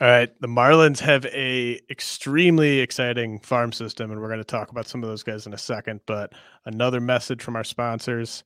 [0.00, 4.70] All right, the Marlins have a extremely exciting farm system, and we're going to talk
[4.70, 6.00] about some of those guys in a second.
[6.06, 6.32] But
[6.64, 8.42] another message from our sponsors: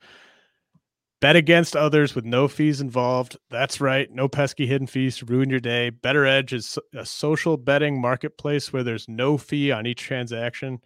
[1.25, 3.39] bet against others with no fees involved.
[3.49, 5.91] That's right, no pesky hidden fees to ruin your day.
[5.91, 10.81] BettorEdge is a social betting marketplace where there's no fee on each transaction.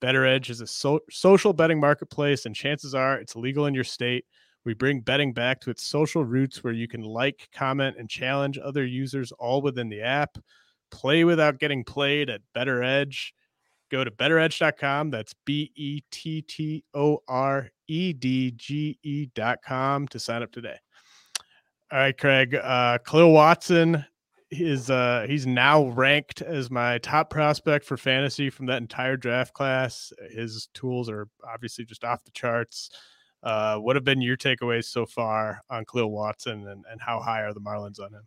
[0.00, 4.24] BettorEdge is a so- social betting marketplace, and chances are it's legal in your state.
[4.64, 8.56] We bring betting back to its social roots where you can like, comment, and challenge
[8.56, 10.38] other users all within the app.
[10.90, 13.32] Play without getting played at BettorEdge.
[13.90, 15.10] Go to bettoredge.com.
[15.10, 20.76] That's B E T T O R E D G E.com to sign up today.
[21.92, 22.54] All right, Craig.
[22.54, 24.04] Uh, Kahlil Watson
[24.50, 29.52] is uh he's now ranked as my top prospect for fantasy from that entire draft
[29.52, 30.12] class.
[30.30, 32.90] His tools are obviously just off the charts.
[33.42, 37.42] Uh, what have been your takeaways so far on Kahlil Watson and, and how high
[37.42, 38.22] are the Marlins on him?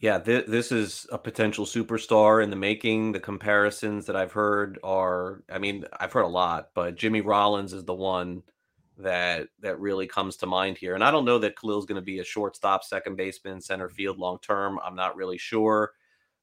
[0.00, 3.12] Yeah, th- this is a potential superstar in the making.
[3.12, 7.72] The comparisons that I've heard are, I mean, I've heard a lot, but Jimmy Rollins
[7.72, 8.42] is the one
[8.98, 10.94] that that really comes to mind here.
[10.94, 14.18] And I don't know that Kahlil's going to be a shortstop, second baseman, center field
[14.18, 14.78] long term.
[14.84, 15.92] I'm not really sure.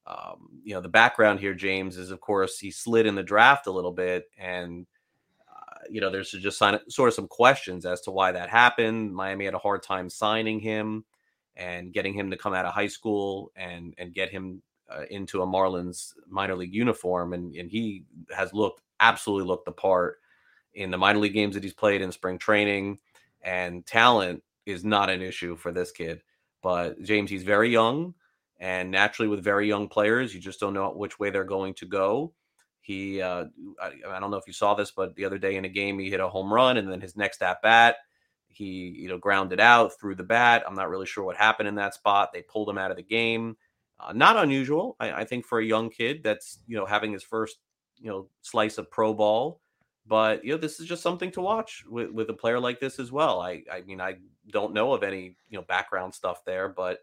[0.06, 3.66] Um, you know, the background here, James, is of course he slid in the draft
[3.66, 4.86] a little bit, and
[5.90, 9.14] you know, there's just sort of some questions as to why that happened.
[9.14, 11.04] Miami had a hard time signing him
[11.56, 15.42] and getting him to come out of high school and and get him uh, into
[15.42, 20.18] a Marlins minor league uniform, and and he has looked absolutely looked the part
[20.76, 22.98] in the minor league games that he's played in spring training,
[23.42, 26.22] and talent is not an issue for this kid.
[26.62, 28.14] But James, he's very young,
[28.58, 31.86] and naturally with very young players, you just don't know which way they're going to
[31.86, 32.32] go.
[32.80, 33.46] He, uh,
[33.82, 35.98] I, I, don't know if you saw this, but the other day in a game,
[35.98, 37.96] he hit a home run, and then his next at bat,
[38.48, 40.62] he, you know, grounded out through the bat.
[40.66, 42.32] I'm not really sure what happened in that spot.
[42.32, 43.56] They pulled him out of the game.
[43.98, 47.22] Uh, not unusual, I, I, think, for a young kid that's you know having his
[47.22, 47.56] first
[47.98, 49.60] you know slice of pro ball.
[50.08, 52.98] But you know, this is just something to watch with, with a player like this
[52.98, 53.40] as well.
[53.40, 54.16] I, I mean, I
[54.50, 57.00] don't know of any you know background stuff there, but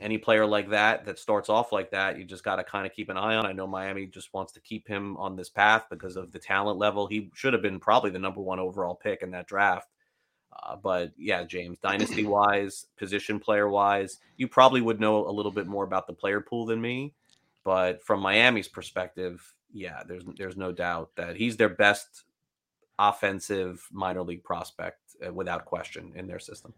[0.00, 2.92] any player like that that starts off like that, you just got to kind of
[2.92, 3.46] keep an eye on.
[3.46, 6.78] I know Miami just wants to keep him on this path because of the talent
[6.78, 7.06] level.
[7.06, 9.88] He should have been probably the number one overall pick in that draft.
[10.52, 15.52] Uh, but yeah, James, dynasty wise, position player wise, you probably would know a little
[15.52, 17.14] bit more about the player pool than me.
[17.64, 22.24] But from Miami's perspective, yeah, there's there's no doubt that he's their best
[22.98, 26.72] offensive minor league prospect uh, without question in their system.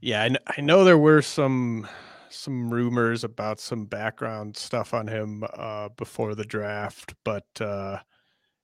[0.00, 1.86] Yeah, I, I know there were some
[2.30, 7.98] some rumors about some background stuff on him uh, before the draft, but uh,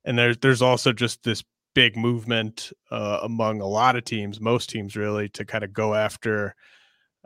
[0.05, 4.71] and there's there's also just this big movement uh, among a lot of teams, most
[4.71, 6.55] teams really, to kind of go after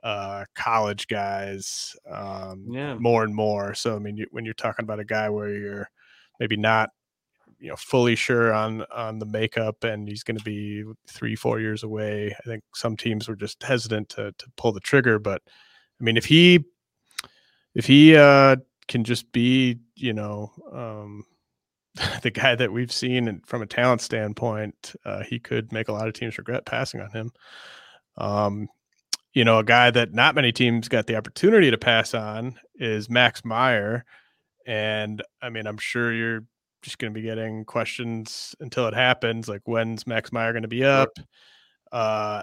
[0.03, 2.95] uh, college guys um, yeah.
[2.95, 3.75] more and more.
[3.75, 5.91] So I mean, you, when you're talking about a guy where you're
[6.40, 6.90] maybe not
[7.59, 11.59] you know fully sure on on the makeup and he's going to be three four
[11.59, 15.40] years away i think some teams were just hesitant to to pull the trigger but
[16.01, 16.64] I mean, if he
[17.75, 18.57] if he uh,
[18.88, 21.25] can just be, you know, um,
[22.22, 25.92] the guy that we've seen and from a talent standpoint, uh, he could make a
[25.92, 27.33] lot of teams regret passing on him.
[28.18, 28.68] Um,
[29.33, 33.11] you know, a guy that not many teams got the opportunity to pass on is
[33.11, 34.05] Max Meyer.
[34.67, 36.45] And I mean, I'm sure you're
[36.83, 39.49] just going to be getting questions until it happens.
[39.49, 41.11] Like, when's Max Meyer going to be up?
[41.93, 42.43] Uh,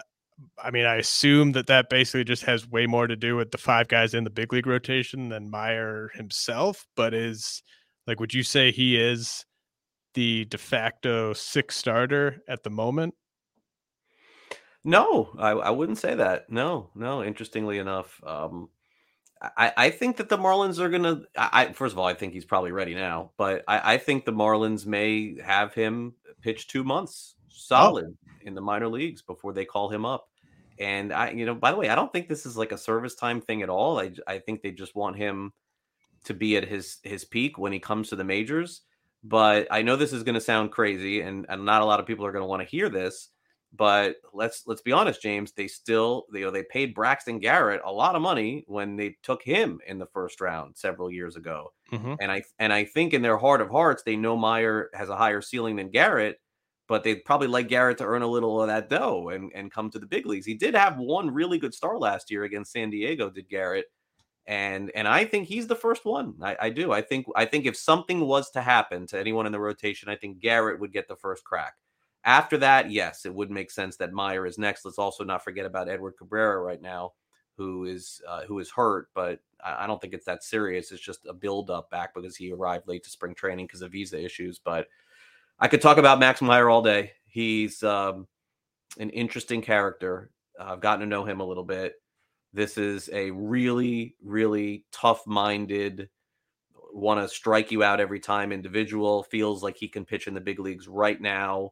[0.62, 3.58] I mean, I assume that that basically just has way more to do with the
[3.58, 6.86] five guys in the big league rotation than Meyer himself.
[6.96, 7.62] But is
[8.08, 9.46] like, would you say he is
[10.14, 13.14] the de facto six starter at the moment?
[14.84, 16.50] No, I, I wouldn't say that.
[16.50, 17.24] No, no.
[17.24, 18.70] Interestingly enough, um,
[19.44, 21.22] I, I think that the Marlins are gonna.
[21.38, 24.32] I first of all, I think he's probably ready now, but I, I think the
[24.32, 27.52] Marlins may have him pitch two months oh.
[27.52, 28.06] solid.
[28.08, 30.30] Oh in the minor leagues before they call him up.
[30.80, 33.16] And I, you know, by the way, I don't think this is like a service
[33.16, 34.00] time thing at all.
[34.00, 35.54] I, I think they just want him
[36.26, 38.82] to be at his his peak when he comes to the majors.
[39.24, 42.06] But I know this is going to sound crazy, and, and not a lot of
[42.06, 43.30] people are going to want to hear this.
[43.76, 45.52] But let's let's be honest, James.
[45.52, 49.42] They still, you know, they paid Braxton Garrett a lot of money when they took
[49.42, 51.74] him in the first round several years ago.
[51.92, 52.14] Mm-hmm.
[52.20, 55.16] And I and I think in their heart of hearts, they know Meyer has a
[55.16, 56.40] higher ceiling than Garrett
[56.88, 59.90] but they'd probably like Garrett to earn a little of that dough and, and come
[59.92, 60.46] to the big leagues.
[60.46, 63.86] He did have one really good start last year against San Diego, did Garrett.
[64.46, 66.36] And and I think he's the first one.
[66.42, 66.92] I, I do.
[66.92, 70.18] I think I think if something was to happen to anyone in the rotation, I
[70.18, 71.76] think Garrett would get the first crack.
[72.26, 74.86] After that, yes, it would make sense that Meyer is next.
[74.86, 77.14] Let's also not forget about Edward Cabrera right now.
[77.58, 80.92] who is uh, who is hurt, but I, I don't think it's that serious.
[80.92, 83.92] It's just a build up back because he arrived late to spring training because of
[83.92, 84.60] visa issues.
[84.60, 84.88] But
[85.60, 87.12] I could talk about Max Meyer all day.
[87.26, 88.28] He's um,
[89.00, 90.32] an interesting character.
[90.60, 91.96] I've gotten to know him a little bit.
[92.54, 96.10] This is a really, really tough minded,
[96.94, 99.24] want to strike you out every time individual.
[99.24, 101.72] Feels like he can pitch in the big leagues right now.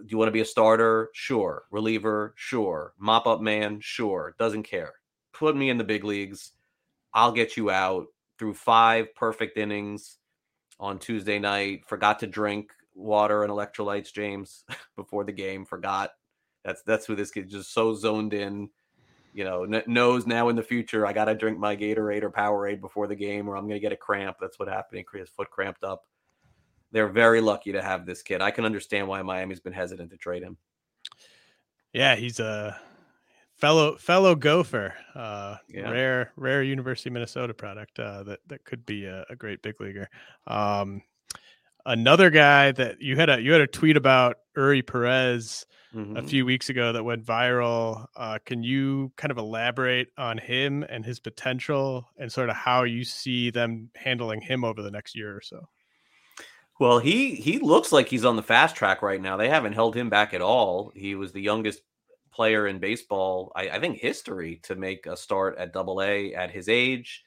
[0.00, 1.10] Do you want to be a starter?
[1.12, 1.64] Sure.
[1.70, 2.34] Reliever?
[2.36, 2.92] Sure.
[2.98, 3.80] Mop up man?
[3.80, 4.34] Sure.
[4.38, 4.94] Doesn't care.
[5.32, 6.52] Put me in the big leagues.
[7.12, 8.06] I'll get you out
[8.38, 10.18] through five perfect innings
[10.78, 11.84] on Tuesday night.
[11.86, 14.64] Forgot to drink water and electrolytes, James,
[14.96, 15.64] before the game.
[15.64, 16.10] Forgot.
[16.64, 18.68] That's that's who this kid just so zoned in.
[19.32, 22.80] You know, n- knows now in the future I gotta drink my Gatorade or Powerade
[22.80, 24.38] before the game, or I'm gonna get a cramp.
[24.40, 25.04] That's what happened.
[25.12, 26.04] His foot cramped up.
[26.96, 28.40] They're very lucky to have this kid.
[28.40, 30.56] I can understand why Miami's been hesitant to trade him.
[31.92, 32.80] Yeah, he's a
[33.58, 35.90] fellow fellow Gopher, uh, yeah.
[35.90, 39.78] rare rare University of Minnesota product uh, that that could be a, a great big
[39.78, 40.08] leaguer.
[40.46, 41.02] Um,
[41.84, 46.16] another guy that you had a you had a tweet about Eury Perez mm-hmm.
[46.16, 48.06] a few weeks ago that went viral.
[48.16, 52.84] Uh, can you kind of elaborate on him and his potential and sort of how
[52.84, 55.68] you see them handling him over the next year or so?
[56.78, 59.36] Well, he he looks like he's on the fast track right now.
[59.36, 60.92] They haven't held him back at all.
[60.94, 61.80] He was the youngest
[62.36, 66.50] player in baseball, I, I think, history to make a start at Double A at
[66.50, 67.24] his age.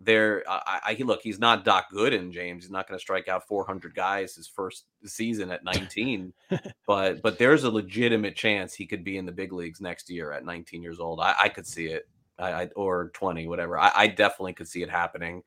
[0.00, 1.20] There, I, I look.
[1.22, 2.64] He's not Doc Gooden, James.
[2.64, 6.32] He's not going to strike out 400 guys his first season at 19.
[6.86, 10.32] but but there's a legitimate chance he could be in the big leagues next year
[10.32, 11.20] at 19 years old.
[11.20, 13.78] I, I could see it, I, or 20, whatever.
[13.78, 15.42] I, I definitely could see it happening.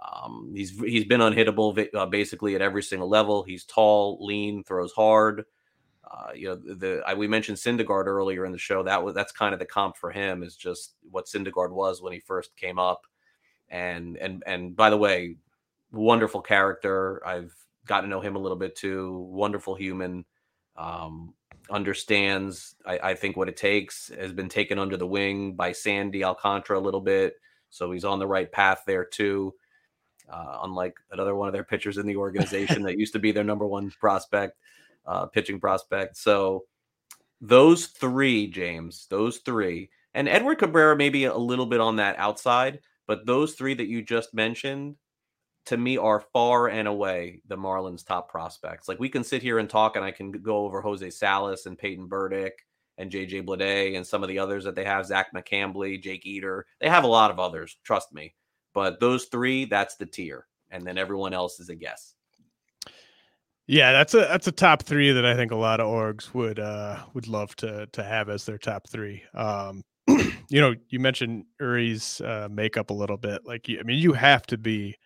[0.00, 3.42] Um, he's he's been unhittable uh, basically at every single level.
[3.42, 5.44] He's tall, lean, throws hard.
[6.10, 8.82] Uh, you know, the, I, we mentioned Syndergaard earlier in the show.
[8.82, 12.12] That was that's kind of the comp for him is just what Syndergaard was when
[12.12, 13.06] he first came up.
[13.68, 15.36] And and and by the way,
[15.92, 17.20] wonderful character.
[17.26, 19.28] I've gotten to know him a little bit too.
[19.30, 20.24] Wonderful human.
[20.76, 21.34] Um,
[21.70, 24.10] understands, I, I think, what it takes.
[24.18, 27.34] Has been taken under the wing by Sandy Alcantara a little bit,
[27.68, 29.54] so he's on the right path there too.
[30.30, 33.44] Uh, unlike another one of their pitchers in the organization that used to be their
[33.44, 34.58] number one prospect,
[35.06, 36.16] uh, pitching prospect.
[36.16, 36.64] So
[37.40, 42.80] those three, James, those three, and Edward Cabrera maybe a little bit on that outside,
[43.06, 44.96] but those three that you just mentioned
[45.66, 48.88] to me are far and away the Marlins' top prospects.
[48.88, 51.78] Like we can sit here and talk, and I can go over Jose Salas and
[51.78, 52.66] Peyton Burdick
[52.96, 56.66] and JJ Bleday and some of the others that they have, Zach McCambley, Jake Eder.
[56.80, 58.34] They have a lot of others, trust me.
[58.74, 60.46] But those three, that's the tier.
[60.70, 62.14] And then everyone else is a guess.
[63.66, 66.58] Yeah, that's a that's a top three that I think a lot of orgs would
[66.58, 69.22] uh would love to to have as their top three.
[69.34, 69.82] Um,
[70.48, 73.42] you know, you mentioned Eury's uh, makeup a little bit.
[73.44, 74.96] Like, I mean, you have to be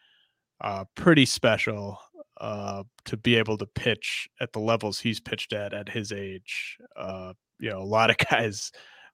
[0.61, 1.99] uh, pretty special
[2.41, 6.79] uh, to be able to pitch at the levels he's pitched at at his age.
[6.97, 8.71] Uh, you know, a lot of guys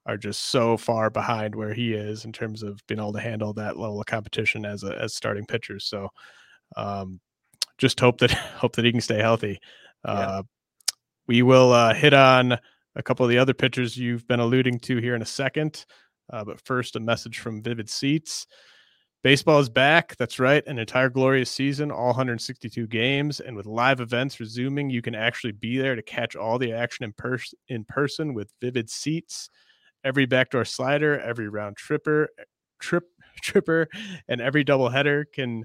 [0.07, 3.53] are just so far behind where he is in terms of being able to handle
[3.55, 5.79] that level of competition as a as starting pitcher.
[5.79, 6.09] So
[6.77, 7.21] um,
[7.77, 9.61] just hope that hope that he can stay healthy.
[10.05, 10.43] Uh,
[11.27, 12.59] We will uh, hit on
[12.97, 15.85] a couple of the other pitchers you've been alluding to here in a second.
[16.33, 18.47] Uh, but first, a message from Vivid Seats.
[19.23, 20.17] Baseball is back.
[20.17, 20.65] That's right.
[20.67, 23.41] An entire glorious season, all 162 games.
[23.41, 27.05] And with live events resuming, you can actually be there to catch all the action
[27.05, 29.51] in, pers- in person with Vivid Seats
[30.05, 32.45] every backdoor slider, every round tripper, eh,
[32.81, 33.05] trip
[33.43, 33.89] tripper,
[34.29, 35.65] and every double header can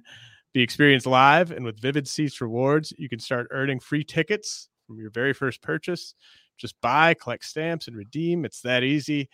[0.54, 1.52] be experienced live.
[1.52, 5.62] And with Vivid Seats rewards, you can start earning free tickets from your very first
[5.62, 6.16] purchase.
[6.58, 8.46] Just buy, collect stamps, and redeem.
[8.46, 9.30] It's that easy.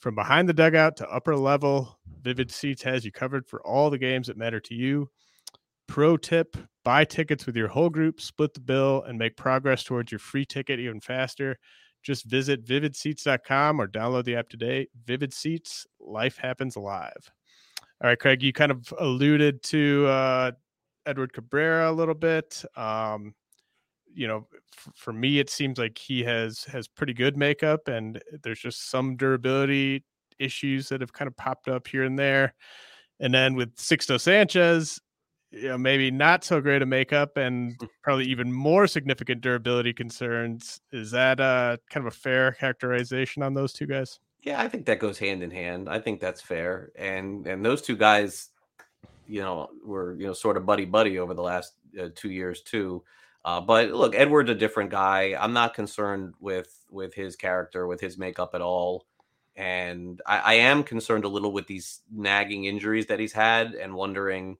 [0.00, 3.98] From behind the dugout to upper level, Vivid Seats has you covered for all the
[3.98, 5.08] games that matter to you.
[5.86, 10.10] Pro tip buy tickets with your whole group, split the bill, and make progress towards
[10.10, 11.56] your free ticket even faster.
[12.02, 14.88] Just visit vividseats.com or download the app today.
[15.04, 17.30] Vivid Seats, life happens live.
[18.02, 20.50] All right, Craig, you kind of alluded to uh,
[21.06, 22.64] Edward Cabrera a little bit.
[22.76, 23.34] Um,
[24.12, 28.20] you know, f- for me, it seems like he has has pretty good makeup, and
[28.42, 30.04] there's just some durability
[30.38, 32.54] issues that have kind of popped up here and there.
[33.20, 35.00] And then with Sixto Sanchez,
[35.52, 37.88] you know, maybe not so great a makeup and mm.
[38.02, 40.80] probably even more significant durability concerns.
[40.92, 44.18] Is that uh, kind of a fair characterization on those two guys?
[44.42, 45.88] Yeah, I think that goes hand in hand.
[45.88, 46.90] I think that's fair.
[46.96, 48.48] And and those two guys,
[49.26, 52.62] you know, were you know sort of buddy buddy over the last uh, two years
[52.62, 53.04] too.
[53.44, 55.36] Uh, but look, Edward's a different guy.
[55.38, 59.06] I'm not concerned with with his character, with his makeup at all.
[59.54, 63.94] And I, I am concerned a little with these nagging injuries that he's had and
[63.94, 64.56] wondering,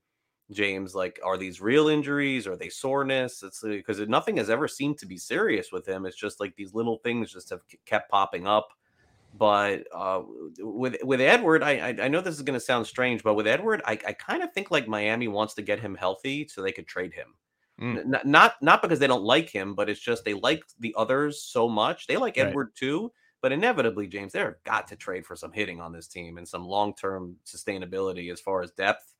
[0.53, 2.47] James, like, are these real injuries?
[2.47, 3.43] Are they soreness?
[3.43, 6.07] It's because nothing has ever seemed to be serious with him.
[6.07, 8.69] It's just like these little things just have kept popping up.
[9.35, 10.23] But uh,
[10.59, 13.81] with with Edward, I I know this is going to sound strange, but with Edward,
[13.87, 16.87] I, I kind of think like Miami wants to get him healthy so they could
[16.87, 17.35] trade him.
[17.81, 18.15] Mm.
[18.15, 21.43] N- not not because they don't like him, but it's just they like the others
[21.43, 22.07] so much.
[22.07, 22.49] They like right.
[22.49, 26.37] Edward too, but inevitably, James, they're got to trade for some hitting on this team
[26.39, 29.12] and some long term sustainability as far as depth.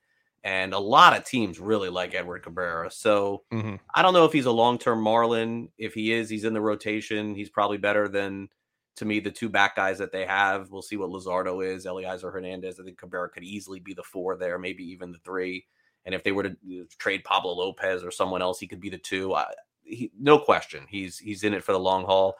[0.45, 2.91] And a lot of teams really like Edward Cabrera.
[2.91, 3.77] So mm-hmm.
[3.95, 5.69] I don't know if he's a long term Marlin.
[5.79, 7.35] If he is, he's in the rotation.
[7.35, 8.49] He's probably better than
[8.97, 12.33] to me, the two back guys that they have, we'll see what Luzardo is, Elieser
[12.33, 12.79] Hernandez.
[12.79, 15.65] I think Cabrera could easily be the four there, maybe even the three.
[16.05, 16.57] And if they were to
[16.99, 19.35] trade Pablo Lopez or someone else, he could be the two.
[19.35, 19.47] I,
[19.83, 22.37] he, no question, he's he's in it for the long haul.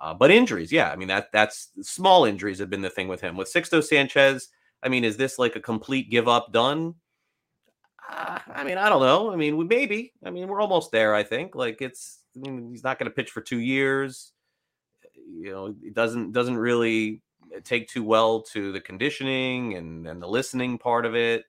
[0.00, 3.20] Uh, but injuries, yeah, I mean that that's small injuries have been the thing with
[3.20, 3.36] him.
[3.36, 4.48] With Sixto Sanchez,
[4.82, 6.94] I mean, is this like a complete give up done?
[8.08, 9.32] Uh, I mean, I don't know.
[9.32, 10.12] I mean, we maybe.
[10.24, 11.14] I mean, we're almost there.
[11.14, 11.54] I think.
[11.54, 12.20] Like it's.
[12.36, 14.32] I mean, he's not going to pitch for two years
[15.38, 17.22] you know it doesn't doesn't really
[17.64, 21.44] take too well to the conditioning and and the listening part of it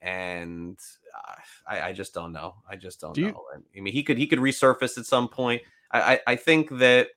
[0.00, 0.78] and
[1.14, 1.34] uh,
[1.66, 3.64] I, I just don't know i just don't Do know you...
[3.76, 7.08] i mean he could he could resurface at some point i i, I think that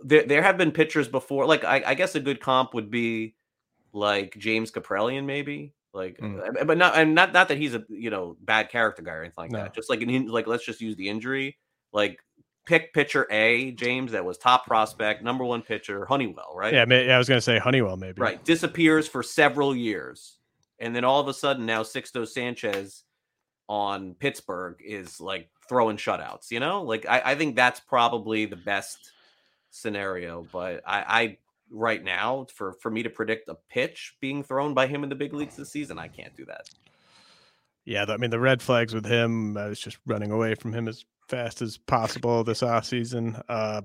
[0.00, 3.34] there, there have been pitchers before like I, I guess a good comp would be
[3.92, 6.66] like james Caprellian, maybe like mm.
[6.66, 9.34] but not and not not that he's a you know bad character guy or anything
[9.36, 9.58] like no.
[9.58, 11.56] that just like an like let's just use the injury
[11.92, 12.20] like
[12.66, 16.74] pick pitcher A, James, that was top prospect, number one pitcher, Honeywell, right?
[16.74, 18.20] Yeah, yeah I was going to say Honeywell, maybe.
[18.20, 18.44] Right.
[18.44, 20.38] Disappears for several years.
[20.78, 23.04] And then all of a sudden, now Sixto Sanchez
[23.68, 26.82] on Pittsburgh is like throwing shutouts, you know?
[26.82, 29.12] Like, I, I think that's probably the best
[29.70, 30.46] scenario.
[30.52, 31.38] But I, I,
[31.70, 35.14] right now, for, for me to predict a pitch being thrown by him in the
[35.14, 36.68] big leagues this season, I can't do that.
[37.84, 39.56] Yeah, I mean the red flags with him.
[39.56, 43.40] I was just running away from him as fast as possible this off season.
[43.48, 43.82] Uh,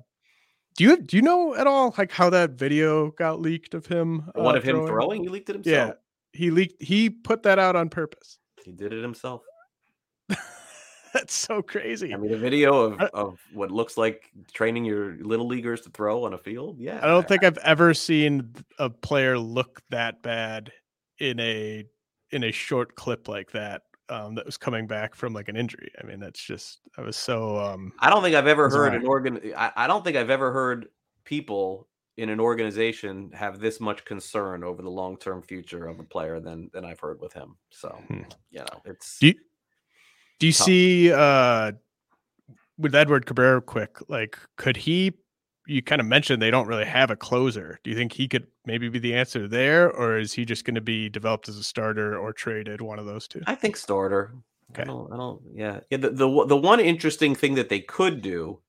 [0.76, 4.32] do you do you know at all like how that video got leaked of him?
[4.36, 5.24] Uh, One of him throwing?
[5.24, 5.90] He leaked it himself.
[5.90, 6.82] Yeah, he leaked.
[6.82, 8.40] He put that out on purpose.
[8.64, 9.44] He did it himself.
[11.14, 12.14] That's so crazy.
[12.14, 16.24] I mean, a video of, of what looks like training your little leaguers to throw
[16.26, 16.78] on a field.
[16.80, 20.72] Yeah, I don't think I've ever seen a player look that bad
[21.20, 21.86] in a
[22.32, 25.92] in a short clip like that um, that was coming back from like an injury.
[26.02, 27.58] I mean, that's just I was so.
[27.58, 29.40] Um, I don't think I've ever heard an organ.
[29.58, 30.88] I, I don't think I've ever heard
[31.24, 31.88] people
[32.18, 36.40] in an organization have this much concern over the long term future of a player
[36.40, 37.58] than than I've heard with him.
[37.70, 38.22] So hmm.
[38.50, 39.20] you know, it's.
[39.20, 39.36] Do you,
[40.42, 41.72] do you see uh
[42.78, 43.98] with Edward Cabrera quick?
[44.10, 45.14] Like, could he
[45.68, 47.80] you kind of mentioned they don't really have a closer.
[47.84, 50.76] Do you think he could maybe be the answer there, or is he just going
[50.76, 52.82] to be developed as a starter or traded?
[52.82, 53.42] One of those two.
[53.46, 54.34] I think starter.
[54.72, 54.84] Okay.
[54.84, 55.14] I don't.
[55.14, 55.80] I don't yeah.
[55.90, 55.98] Yeah.
[55.98, 58.60] The, the the one interesting thing that they could do,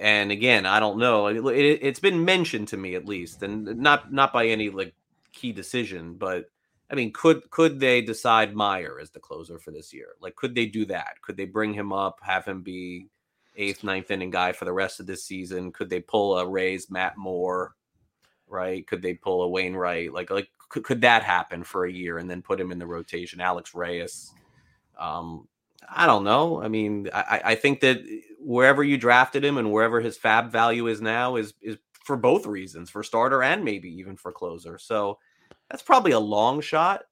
[0.00, 1.28] and again, I don't know.
[1.28, 4.94] It, it, it's been mentioned to me at least, and not not by any like
[5.32, 6.50] key decision, but
[6.92, 10.08] I mean, could could they decide Meyer as the closer for this year?
[10.20, 11.22] Like, could they do that?
[11.22, 13.08] Could they bring him up, have him be
[13.56, 15.72] eighth, ninth inning guy for the rest of this season?
[15.72, 17.74] Could they pull a Rays Matt Moore?
[18.46, 18.86] Right?
[18.86, 20.12] Could they pull a Wainwright?
[20.12, 22.86] Like, like could, could that happen for a year and then put him in the
[22.86, 23.40] rotation?
[23.40, 24.30] Alex Reyes.
[24.98, 25.48] Um,
[25.88, 26.62] I don't know.
[26.62, 28.02] I mean, I, I think that
[28.38, 32.46] wherever you drafted him and wherever his FAAB value is now is is for both
[32.46, 34.76] reasons, for starter and maybe even for closer.
[34.76, 35.18] So
[35.72, 37.02] that's probably a long shot.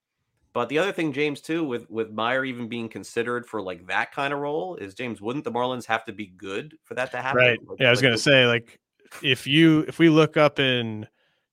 [0.52, 4.12] But the other thing, James, too, with with Meyer even being considered for like that
[4.12, 7.18] kind of role, is James, wouldn't the Marlins have to be good for that to
[7.18, 7.38] happen?
[7.38, 7.58] Right.
[7.66, 8.78] Like, yeah, I was like, gonna say, like,
[9.22, 11.06] if you if we look up in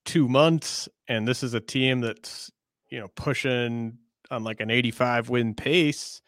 [0.03, 2.51] two months and this is a team that's
[2.89, 3.97] you know pushing
[4.31, 6.21] on like an 85 win pace,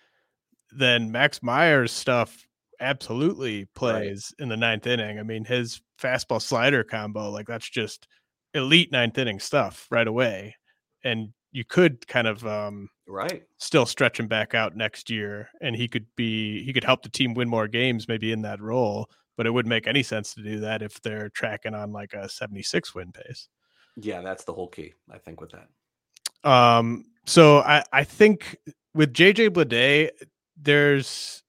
[0.71, 2.45] then Max Meyer's stuff
[2.80, 4.43] absolutely plays right.
[4.43, 5.19] in the ninth inning.
[5.19, 8.07] I mean, his fastball slider combo, like that's just
[8.53, 10.55] elite ninth inning stuff right away.
[11.03, 15.75] And you could kind of um, right still stretch him back out next year, and
[15.75, 19.09] he could be he could help the team win more games maybe in that role.
[19.37, 22.27] But it wouldn't make any sense to do that if they're tracking on like a
[22.27, 23.47] 76 win pace.
[23.95, 26.49] Yeah, that's the whole key, I think, with that.
[26.49, 28.57] Um, so I, I think
[28.93, 30.09] with JJ Bleday,
[30.57, 31.43] there's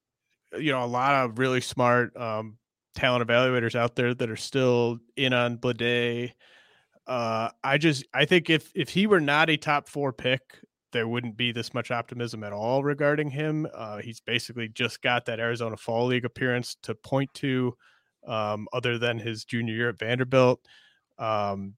[0.57, 2.59] you know a lot of really smart um
[2.95, 6.33] talent evaluators out there that are still in on Bleday.
[7.11, 10.43] Uh, I just I think if if he were not a top four pick,
[10.93, 13.67] there wouldn't be this much optimism at all regarding him.
[13.75, 17.77] Uh, he's basically just got that Arizona Fall League appearance to point to,
[18.29, 20.61] um, other than his junior year at Vanderbilt.
[21.19, 21.75] Um,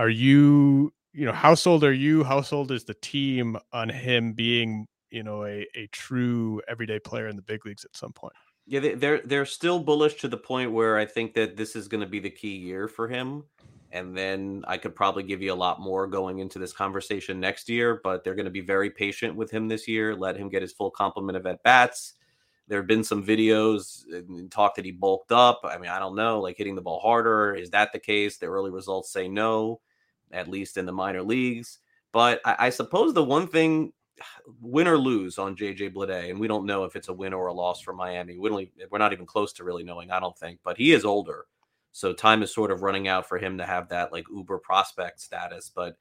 [0.00, 4.32] are you you know how sold are you how sold is the team on him
[4.32, 8.32] being you know a, a true everyday player in the big leagues at some point
[8.66, 12.00] yeah they're they're still bullish to the point where i think that this is going
[12.00, 13.44] to be the key year for him
[13.92, 17.68] and then i could probably give you a lot more going into this conversation next
[17.68, 20.62] year but they're going to be very patient with him this year let him get
[20.62, 22.14] his full complement of at bats
[22.68, 26.16] there have been some videos and talk that he bulked up i mean i don't
[26.16, 29.80] know like hitting the ball harder is that the case the early results say no
[30.32, 31.78] at least in the minor leagues.
[32.12, 33.92] But I, I suppose the one thing,
[34.60, 37.46] win or lose on JJ Bleday, and we don't know if it's a win or
[37.46, 38.38] a loss for Miami.
[38.38, 40.60] We don't, we're not even close to really knowing, I don't think.
[40.64, 41.46] But he is older.
[41.92, 45.20] So time is sort of running out for him to have that like uber prospect
[45.20, 45.70] status.
[45.74, 45.96] But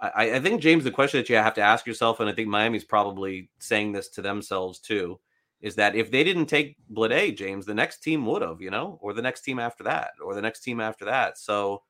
[0.00, 2.48] I, I think, James, the question that you have to ask yourself, and I think
[2.48, 5.18] Miami's probably saying this to themselves too,
[5.60, 8.98] is that if they didn't take Bleday, James, the next team would have, you know,
[9.00, 11.38] or the next team after that, or the next team after that.
[11.38, 11.82] So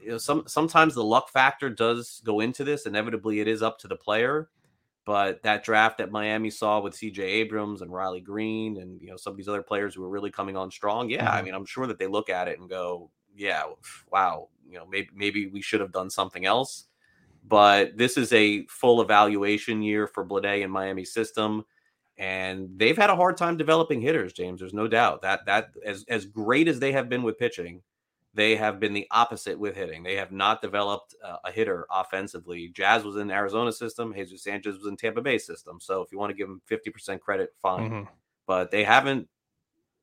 [0.00, 2.86] you know, some sometimes the luck factor does go into this.
[2.86, 4.50] Inevitably, it is up to the player.
[5.06, 7.22] But that draft that Miami saw with C.J.
[7.22, 10.30] Abrams and Riley Greene and you know some of these other players who are really
[10.30, 11.36] coming on strong, yeah, mm-hmm.
[11.36, 13.62] I mean, I'm sure that they look at it and go, yeah,
[14.10, 16.86] wow, you know, maybe maybe we should have done something else.
[17.48, 21.64] But this is a full evaluation year for Bleday and Miami system
[22.18, 26.04] and they've had a hard time developing hitters james there's no doubt that that as
[26.08, 27.82] as great as they have been with pitching
[28.36, 30.02] they have been the opposite with hitting.
[30.02, 32.68] They have not developed uh, a hitter offensively.
[32.68, 34.12] Jazz was in Arizona system.
[34.14, 35.78] Jesus Sanchez was in Tampa Bay system.
[35.80, 37.90] So if you want to give them 50% credit, fine.
[37.90, 38.10] Mm-hmm.
[38.46, 39.28] But they haven't,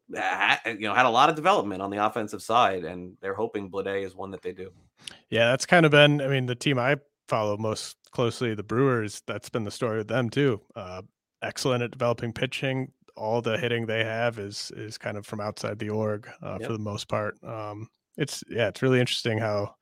[0.10, 4.04] you know, had a lot of development on the offensive side, and they're hoping Blade
[4.04, 4.72] is one that they do.
[5.30, 6.20] Yeah, that's kind of been.
[6.20, 9.22] I mean, the team I follow most closely, the Brewers.
[9.28, 10.60] That's been the story with them too.
[10.76, 11.04] Uh,
[11.42, 12.92] excellent at developing pitching.
[13.16, 16.68] All the hitting they have is is kind of from outside the org uh, yep.
[16.68, 17.38] for the most part.
[17.44, 19.76] Um, it's yeah, it's really interesting how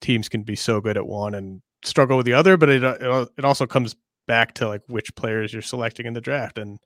[0.00, 3.26] teams can be so good at one and struggle with the other, but it uh,
[3.36, 3.96] it also comes
[4.26, 6.78] back to like which players you're selecting in the draft, and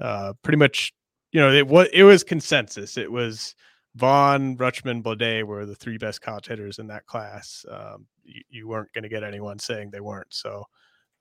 [0.00, 0.92] uh, pretty much
[1.32, 2.96] you know it was it was consensus.
[2.96, 3.54] It was
[3.96, 7.64] Vaughn, Rutschman, Bleday were the three best college hitters in that class.
[7.68, 10.32] Um, you, you, weren't going to get anyone saying they weren't.
[10.32, 10.64] So,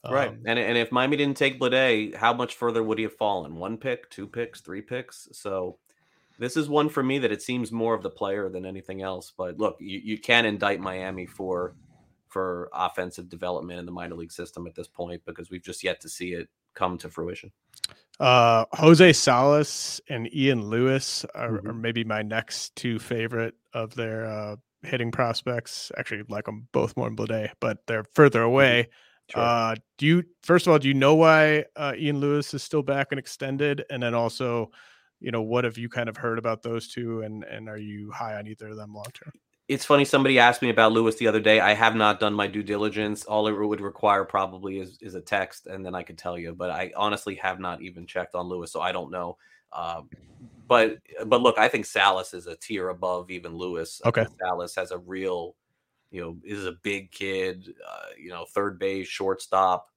[0.03, 0.32] um, right.
[0.45, 3.55] And and if Miami didn't take Bleday, how much further would he have fallen?
[3.55, 5.28] One pick, two picks, three picks?
[5.32, 5.80] So
[6.40, 9.32] this is one for me that it seems more of the player than anything else.
[9.38, 11.76] But look, you, you can indict Miami for
[12.30, 16.00] for offensive development in the minor league system at this point because we've just yet
[16.02, 17.52] to see it come to fruition.
[18.20, 21.70] Uh, Jose Salas and Ian Lewis are, mm-hmm.
[21.70, 25.92] are, maybe my next two favorite of their uh, hitting prospects.
[25.98, 28.48] Actually, like them both more than Blade, but they're further mm-hmm.
[28.48, 28.90] away.
[29.32, 29.42] Sure.
[29.42, 32.82] Uh, do you first of all, do you know why uh, Ian Lewis is still
[32.82, 33.86] back and extended?
[33.90, 34.72] And then also,
[35.20, 38.11] you know, what have you kind of heard about those two, and and are you
[38.11, 39.34] high on either of them long term?
[39.67, 40.03] It's funny.
[40.03, 41.59] Somebody asked me about Lewis the other day.
[41.59, 43.24] I have not done my due diligence.
[43.26, 46.53] All it would require probably is is a text, and then I could tell you.
[46.53, 49.38] But I honestly have not even checked on Lewis, so I don't know.
[49.72, 50.09] Um,
[50.67, 54.01] but but look, I think Salas is a tier above even Lewis.
[54.05, 55.55] Okay, Salas has a real,
[56.09, 57.74] you know, is a big kid.
[57.88, 59.89] Uh, you know, third base, shortstop,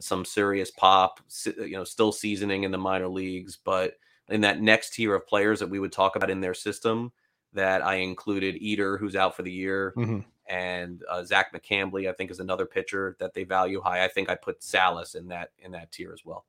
[0.00, 1.20] some serious pop.
[1.44, 3.94] You know, still seasoning in the minor leagues, but
[4.28, 7.12] in that next tier of players that we would talk about in their system
[7.52, 10.20] that I included Eder, who's out for the year, mm-hmm.
[10.46, 14.04] and uh, Zach McCambley, I think is another pitcher that they value high.
[14.04, 16.44] I think I put Salas in that in that tier as well.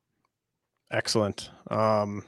[0.91, 1.49] Excellent.
[1.69, 2.23] Um,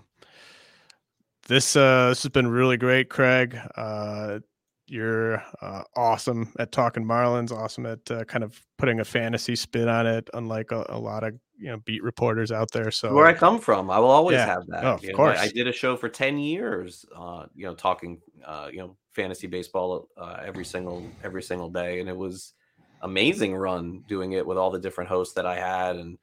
[1.48, 3.58] this uh, this has been really great, Craig.
[3.76, 4.40] Uh,
[4.90, 9.88] you're uh, awesome at talking Marlins, awesome at uh, kind of putting a fantasy spin
[9.88, 12.92] on it, unlike a, a, lot of you know beat reporters out there.
[12.92, 14.46] So where I come from, I will always yeah.
[14.46, 14.84] have that.
[14.84, 18.20] Oh, of course, I, I, did a show for ten years, uh, you know, talking,
[18.46, 22.54] uh, you know, fantasy baseball uh, every single every single day, and it was
[23.02, 26.18] amazing run doing it with all the different hosts that I had and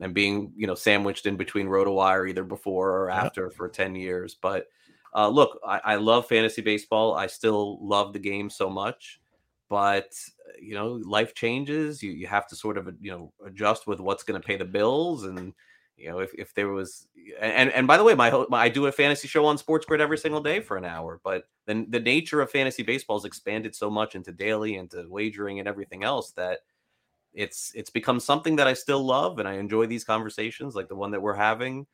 [0.00, 4.36] and being you know sandwiched in between RotoWire either before or after for ten years,
[4.40, 4.66] but
[5.14, 7.14] uh, look, I, I love fantasy baseball.
[7.14, 9.20] I still love the game so much,
[9.68, 10.12] but
[10.60, 12.02] you know, life changes.
[12.02, 14.64] You you have to sort of you know adjust with what's going to pay the
[14.64, 15.52] bills and
[15.96, 17.08] you know if, if there was
[17.40, 20.18] and and by the way my, my, i do a fantasy show on SportsGrid every
[20.18, 23.90] single day for an hour but then the nature of fantasy baseball has expanded so
[23.90, 26.60] much into daily into wagering and everything else that
[27.32, 30.96] it's it's become something that i still love and i enjoy these conversations like the
[30.96, 31.86] one that we're having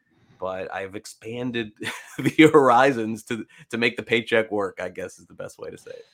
[0.42, 1.70] but I've expanded
[2.18, 4.80] the horizons to to make the paycheck work.
[4.82, 6.04] I guess is the best way to say it.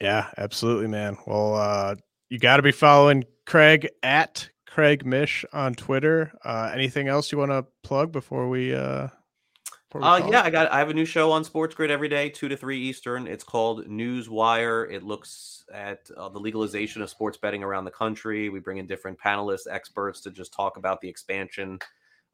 [0.00, 1.18] Yeah, absolutely, man.
[1.26, 1.96] Well, uh,
[2.30, 6.32] you got to be following Craig at Craig Mish on Twitter.
[6.44, 8.72] Uh, anything else you want to plug before we?
[8.74, 9.08] Uh...
[9.92, 10.70] Uh, yeah, I got.
[10.72, 13.28] I have a new show on SportsGrid every day, two to three Eastern.
[13.28, 14.90] It's called Newswire.
[14.90, 18.48] It looks at uh, the legalization of sports betting around the country.
[18.48, 21.78] We bring in different panelists, experts to just talk about the expansion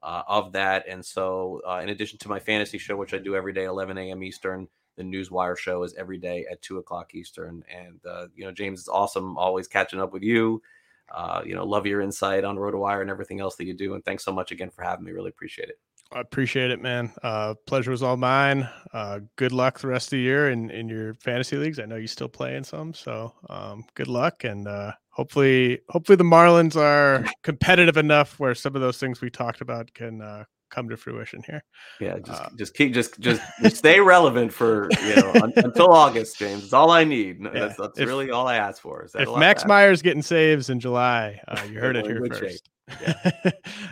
[0.02, 0.84] uh, of that.
[0.88, 3.98] And so, uh, in addition to my fantasy show, which I do every day, 11
[3.98, 4.22] a.m.
[4.22, 7.62] Eastern, the Newswire show is every day at two o'clock Eastern.
[7.74, 10.62] And uh, you know, James, it's awesome always catching up with you.
[11.14, 13.94] Uh, you know, love your insight on RotoWire and everything else that you do.
[13.94, 15.12] And thanks so much again for having me.
[15.12, 15.78] Really appreciate it.
[16.12, 17.12] I appreciate it, man.
[17.22, 18.68] Uh, pleasure was all mine.
[18.92, 21.78] Uh, good luck the rest of the year in, in your fantasy leagues.
[21.78, 26.16] I know you still play in some, so um, good luck, and uh, hopefully, hopefully
[26.16, 30.44] the Marlins are competitive enough where some of those things we talked about can uh,
[30.70, 31.62] come to fruition here.
[32.00, 33.42] Yeah, just uh, just keep just just,
[33.76, 36.64] stay relevant for you know un, until August, James.
[36.64, 37.42] It's all I need.
[37.42, 39.06] Yeah, that's, that's if, really all I ask for.
[39.14, 42.70] if Max Meyer's getting saves in July, uh, you heard it here first.
[43.02, 43.32] Yeah.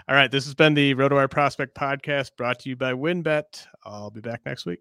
[0.09, 3.66] all right, this has been the RotoWire Prospect Podcast, brought to you by WynnBET.
[3.85, 4.81] I'll be back next week.